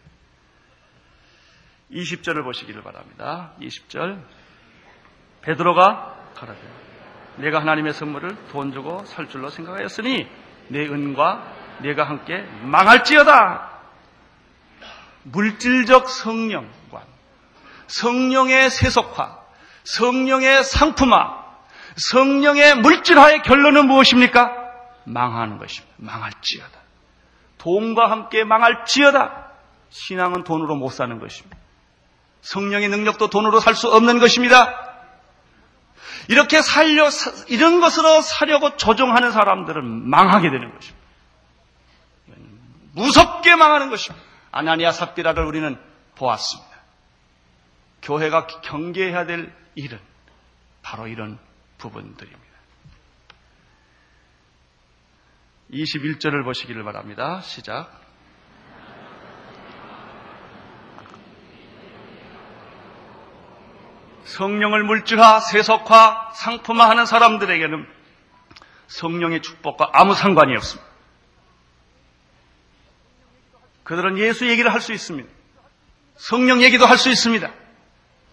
20절을 1.91 2.43
보시기를 2.43 2.83
바랍니다. 2.83 3.51
20절. 3.59 4.21
베드로가 5.41 6.15
가라되 6.35 6.59
내가 7.37 7.59
하나님의 7.61 7.93
선물을 7.93 8.47
돈 8.51 8.71
주고 8.71 9.03
살 9.05 9.29
줄로 9.29 9.49
생각하였으니 9.49 10.27
내 10.69 10.85
은과 10.87 11.79
내가 11.79 12.03
함께 12.03 12.41
망할지어다. 12.63 13.69
물질적 15.23 16.09
성령관, 16.09 17.03
성령의 17.91 18.69
세속화, 18.69 19.37
성령의 19.83 20.63
상품화, 20.63 21.41
성령의 21.97 22.75
물질화의 22.75 23.43
결론은 23.43 23.87
무엇입니까? 23.87 24.49
망하는 25.03 25.57
것입니다. 25.57 25.93
망할지어다. 25.97 26.79
돈과 27.57 28.09
함께 28.09 28.43
망할지어다. 28.45 29.51
신앙은 29.89 30.45
돈으로 30.45 30.75
못 30.75 30.89
사는 30.89 31.19
것입니다. 31.19 31.57
성령의 32.41 32.87
능력도 32.89 33.29
돈으로 33.29 33.59
살 33.59 33.75
수 33.75 33.89
없는 33.93 34.19
것입니다. 34.19 34.73
이렇게 36.29 36.61
살려, 36.61 37.09
이런 37.49 37.81
것으로 37.81 38.21
사려고 38.21 38.77
조종하는 38.77 39.31
사람들은 39.31 40.09
망하게 40.09 40.49
되는 40.49 40.73
것입니다. 40.73 41.01
무섭게 42.93 43.55
망하는 43.55 43.89
것입니다. 43.89 44.23
아나니아 44.51 44.91
삽디라를 44.91 45.45
우리는 45.45 45.77
보았습니다. 46.15 46.70
교회가 48.01 48.47
경계해야 48.47 49.25
될 49.25 49.53
일은 49.75 49.99
바로 50.81 51.07
이런 51.07 51.39
부분들입니다. 51.77 52.41
21절을 55.71 56.43
보시기를 56.43 56.83
바랍니다. 56.83 57.41
시작. 57.41 57.99
성령을 64.25 64.83
물질화, 64.83 65.39
세속화, 65.39 66.31
상품화하는 66.35 67.05
사람들에게는 67.05 67.85
성령의 68.87 69.41
축복과 69.41 69.89
아무 69.93 70.13
상관이 70.13 70.55
없습니다. 70.55 70.89
그들은 73.83 74.17
예수 74.17 74.47
얘기를 74.47 74.71
할 74.73 74.79
수 74.79 74.93
있습니다. 74.93 75.29
성령 76.15 76.61
얘기도 76.61 76.85
할 76.85 76.97
수 76.97 77.09
있습니다. 77.09 77.51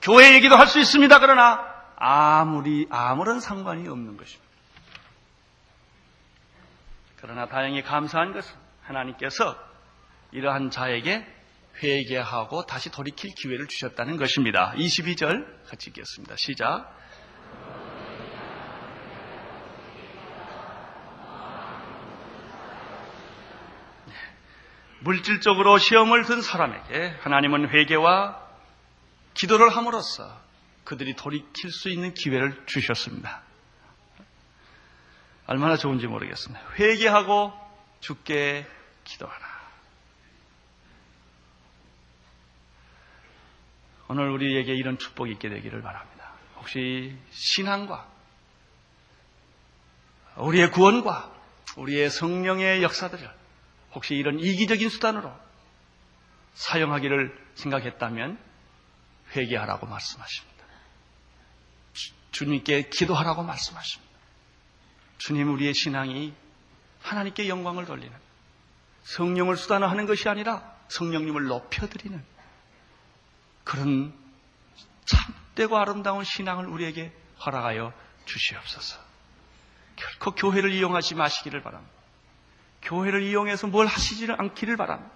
교회 0.02 0.34
얘기도 0.34 0.56
할 0.56 0.66
수 0.66 0.78
있습니다. 0.78 1.18
그러나 1.18 1.64
아무리 1.96 2.86
아무런 2.90 3.40
상관이 3.40 3.88
없는 3.88 4.16
것입니다. 4.16 4.48
그러나 7.20 7.46
다행히 7.46 7.82
감사한 7.82 8.32
것은 8.32 8.54
하나님께서 8.82 9.56
이러한 10.30 10.70
자에게 10.70 11.26
회개하고 11.82 12.66
다시 12.66 12.90
돌이킬 12.90 13.30
기회를 13.36 13.66
주셨다는 13.66 14.16
것입니다. 14.16 14.72
22절 14.76 15.66
같이 15.68 15.90
읽겠습니다. 15.90 16.36
시작. 16.36 16.94
네. 24.06 24.14
물질적으로 25.00 25.78
시험을 25.78 26.24
든 26.24 26.40
사람에게 26.42 27.16
하나님은 27.20 27.70
회개와 27.70 28.47
기도를 29.38 29.70
함으로써 29.70 30.36
그들이 30.84 31.14
돌이킬 31.14 31.70
수 31.70 31.88
있는 31.90 32.12
기회를 32.12 32.66
주셨습니다. 32.66 33.42
얼마나 35.46 35.76
좋은지 35.76 36.06
모르겠습니다. 36.06 36.60
회개하고 36.78 37.52
죽게 38.00 38.66
기도하라. 39.04 39.48
오늘 44.08 44.30
우리에게 44.30 44.74
이런 44.74 44.98
축복이 44.98 45.32
있게 45.32 45.48
되기를 45.48 45.82
바랍니다. 45.82 46.32
혹시 46.56 47.16
신앙과 47.30 48.08
우리의 50.36 50.70
구원과 50.70 51.32
우리의 51.76 52.10
성령의 52.10 52.82
역사들을 52.82 53.30
혹시 53.92 54.14
이런 54.14 54.40
이기적인 54.40 54.88
수단으로 54.88 55.32
사용하기를 56.54 57.36
생각했다면 57.54 58.47
회개하라고 59.34 59.86
말씀하십니다. 59.86 60.64
주님께 62.32 62.88
기도하라고 62.90 63.42
말씀하십니다. 63.42 64.14
주님 65.18 65.52
우리의 65.52 65.74
신앙이 65.74 66.34
하나님께 67.02 67.48
영광을 67.48 67.84
돌리는 67.84 68.12
성령을 69.04 69.56
수단화하는 69.56 70.06
것이 70.06 70.28
아니라 70.28 70.76
성령님을 70.88 71.44
높여드리는 71.46 72.24
그런 73.64 74.14
참되고 75.04 75.76
아름다운 75.76 76.24
신앙을 76.24 76.66
우리에게 76.66 77.12
허락하여 77.44 77.92
주시옵소서. 78.26 78.98
결코 79.96 80.34
교회를 80.34 80.72
이용하지 80.72 81.14
마시기를 81.14 81.62
바랍니다. 81.62 81.92
교회를 82.82 83.22
이용해서 83.22 83.66
뭘 83.66 83.86
하시지를 83.86 84.40
않기를 84.40 84.76
바랍니다. 84.76 85.12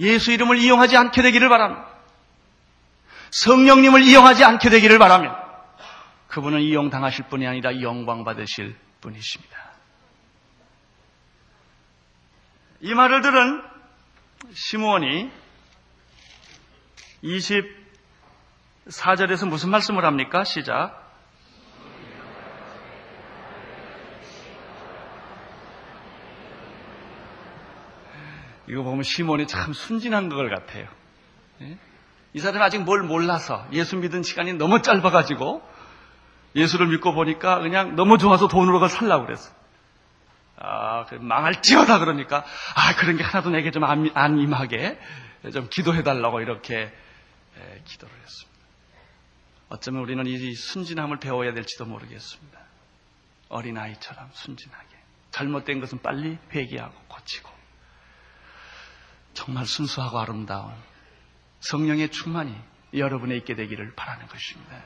예수 0.00 0.32
이름을 0.32 0.58
이용하지 0.58 0.96
않게 0.96 1.22
되기를 1.22 1.48
바랍니다. 1.48 1.87
성령님을 3.30 4.02
이용하지 4.02 4.44
않게 4.44 4.70
되기를 4.70 4.98
바라며 4.98 5.36
그분은 6.28 6.60
이용당하실 6.60 7.26
뿐이 7.28 7.46
아니라 7.46 7.80
영광받으실 7.80 8.76
분이십니다. 9.00 9.56
이 12.80 12.94
말을 12.94 13.22
들은 13.22 13.62
시므온이 14.52 15.30
24절에서 17.24 19.48
무슨 19.48 19.70
말씀을 19.70 20.04
합니까? 20.04 20.44
시작. 20.44 21.08
이거 28.68 28.82
보면 28.82 29.02
시몬이 29.02 29.46
참 29.46 29.72
순진한 29.72 30.28
것 30.28 30.36
같아요. 30.48 30.86
예? 31.62 31.78
이 32.34 32.40
사람이 32.40 32.62
아직 32.62 32.82
뭘 32.82 33.02
몰라서 33.02 33.66
예수 33.72 33.96
믿은 33.96 34.22
시간이 34.22 34.54
너무 34.54 34.82
짧아가지고 34.82 35.62
예수를 36.54 36.88
믿고 36.88 37.12
보니까 37.12 37.60
그냥 37.60 37.96
너무 37.96 38.18
좋아서 38.18 38.48
돈으로 38.48 38.80
가 38.80 38.88
살라고 38.88 39.26
그랬어. 39.26 39.52
아, 40.56 41.04
그 41.06 41.14
망할지어다 41.14 42.00
그러니까 42.00 42.44
아 42.74 42.96
그런 42.96 43.16
게 43.16 43.22
하나도 43.22 43.50
내게 43.50 43.70
좀안 43.70 44.38
임하게 44.38 44.98
좀 45.52 45.68
기도해달라고 45.70 46.40
이렇게 46.40 46.92
예, 47.58 47.82
기도를 47.84 48.14
했습니다. 48.14 48.58
어쩌면 49.70 50.02
우리는 50.02 50.26
이 50.26 50.54
순진함을 50.54 51.18
배워야 51.18 51.52
될지도 51.52 51.84
모르겠습니다. 51.84 52.58
어린아이처럼 53.48 54.30
순진하게. 54.32 54.88
잘못된 55.30 55.80
것은 55.80 56.00
빨리 56.02 56.38
회개하고 56.52 56.94
고치고. 57.08 57.50
정말 59.34 59.66
순수하고 59.66 60.18
아름다운 60.18 60.72
성령의 61.60 62.10
충만이 62.10 62.54
여러분에 62.94 63.36
있게 63.36 63.54
되기를 63.54 63.94
바라는 63.94 64.26
것입니다. 64.28 64.76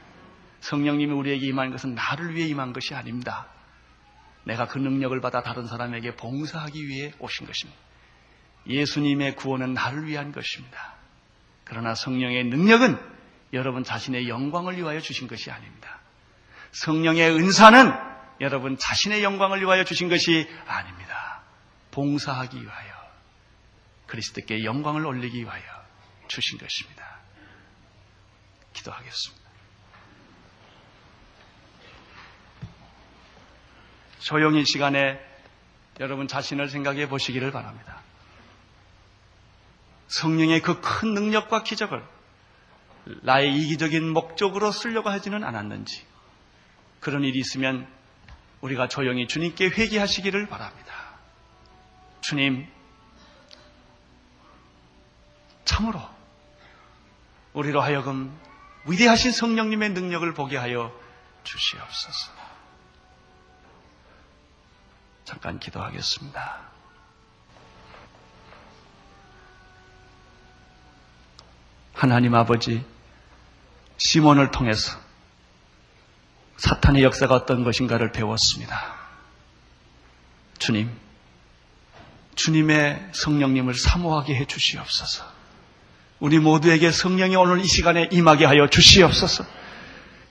성령님이 0.61 1.13
우리에게 1.13 1.47
임한 1.47 1.71
것은 1.71 1.95
나를 1.95 2.35
위해 2.35 2.47
임한 2.49 2.73
것이 2.73 2.95
아닙니다. 2.95 3.49
내가 4.45 4.67
그 4.67 4.79
능력을 4.79 5.21
받아 5.21 5.43
다른 5.43 5.67
사람에게 5.67 6.17
봉사하기 6.17 6.87
위해 6.89 7.13
오신 7.19 7.47
것입니다. 7.47 7.81
예수님의 8.67 9.37
구원은 9.37 9.75
나를 9.75 10.07
위한 10.07 10.33
것입니다. 10.33 10.95
그러나 11.65 11.95
성령의 11.95 12.45
능력은 12.45 12.99
여러분 13.53 13.85
자신의 13.85 14.29
영광을 14.29 14.77
위하여 14.77 15.01
주신 15.01 15.29
것이 15.29 15.51
아닙니다. 15.51 16.01
성령의 16.73 17.31
은사는 17.33 17.93
여러분 18.41 18.77
자신의 18.79 19.23
영광을 19.23 19.61
위하여 19.61 19.85
주신 19.85 20.09
것이 20.09 20.49
아닙니다. 20.67 21.43
봉사하기 21.91 22.63
위하여 22.63 22.93
그리스도께 24.07 24.65
영광을 24.65 25.07
올리기 25.07 25.39
위하여 25.39 25.82
주신 26.33 26.59
것입니다. 26.59 27.21
기도하겠습니다. 28.73 29.43
조용히 34.21 34.65
시간에 34.65 35.21
여러분 36.01 36.27
자신을 36.27 36.71
생각해 36.71 37.09
보시기를 37.09 37.51
바랍니다. 37.51 38.01
성령의 40.09 40.61
그 40.61 40.81
큰 40.81 41.13
능력과 41.13 41.65
기적을 41.65 42.03
나의 43.23 43.55
이기적인 43.55 44.09
목적으로 44.11 44.71
쓰려고 44.73 45.11
하지는 45.11 45.45
않았는지 45.45 46.07
그런 47.01 47.25
일이 47.25 47.39
있으면 47.41 47.87
우리가 48.63 48.89
조용히 48.89 49.27
주님께 49.27 49.67
회개하시기를 49.67 50.47
바랍니다. 50.47 50.93
주님, 52.21 52.67
참으로 55.65 56.12
우리로 57.55 57.81
하여금 57.81 58.37
위대하신 58.87 59.33
성령님의 59.33 59.91
능력을 59.91 60.33
보게 60.35 60.57
하여 60.57 60.93
주시옵소서. 61.45 62.33
잠깐 65.25 65.59
기도하겠습니다. 65.59 66.61
하나님 71.95 72.35
아버지, 72.35 72.85
시몬을 73.99 74.51
통해서 74.51 74.99
사탄의 76.57 77.03
역사가 77.05 77.35
어떤 77.35 77.63
것인가를 77.65 78.13
배웠습니다. 78.13 78.97
주님, 80.59 80.91
주님의 82.35 83.11
성령님을 83.13 83.75
사모하게 83.75 84.35
해 84.35 84.47
주시옵소서. 84.47 85.42
우리 86.23 86.39
모두에게 86.39 86.93
성령이 86.93 87.35
오늘 87.35 87.59
이 87.59 87.67
시간에 87.67 88.09
임하게 88.13 88.45
하여 88.45 88.69
주시옵소서. 88.69 89.45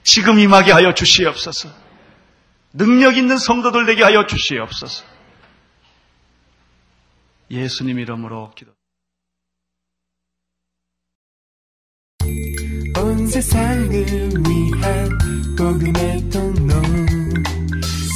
지금 0.03 0.39
임하게 0.39 0.71
하여 0.71 0.93
주시옵소서. 0.93 1.67
능력 2.71 3.17
있는 3.17 3.37
성도들 3.37 3.85
되게 3.85 4.01
하여 4.01 4.25
주시옵소서. 4.25 5.03
예수님 7.49 7.99
이름으로 7.99 8.53
기도. 8.55 8.71
온 12.97 13.27
세상을 13.27 13.91
위한 13.91 15.09
복음의 15.57 16.29
통로 16.29 16.81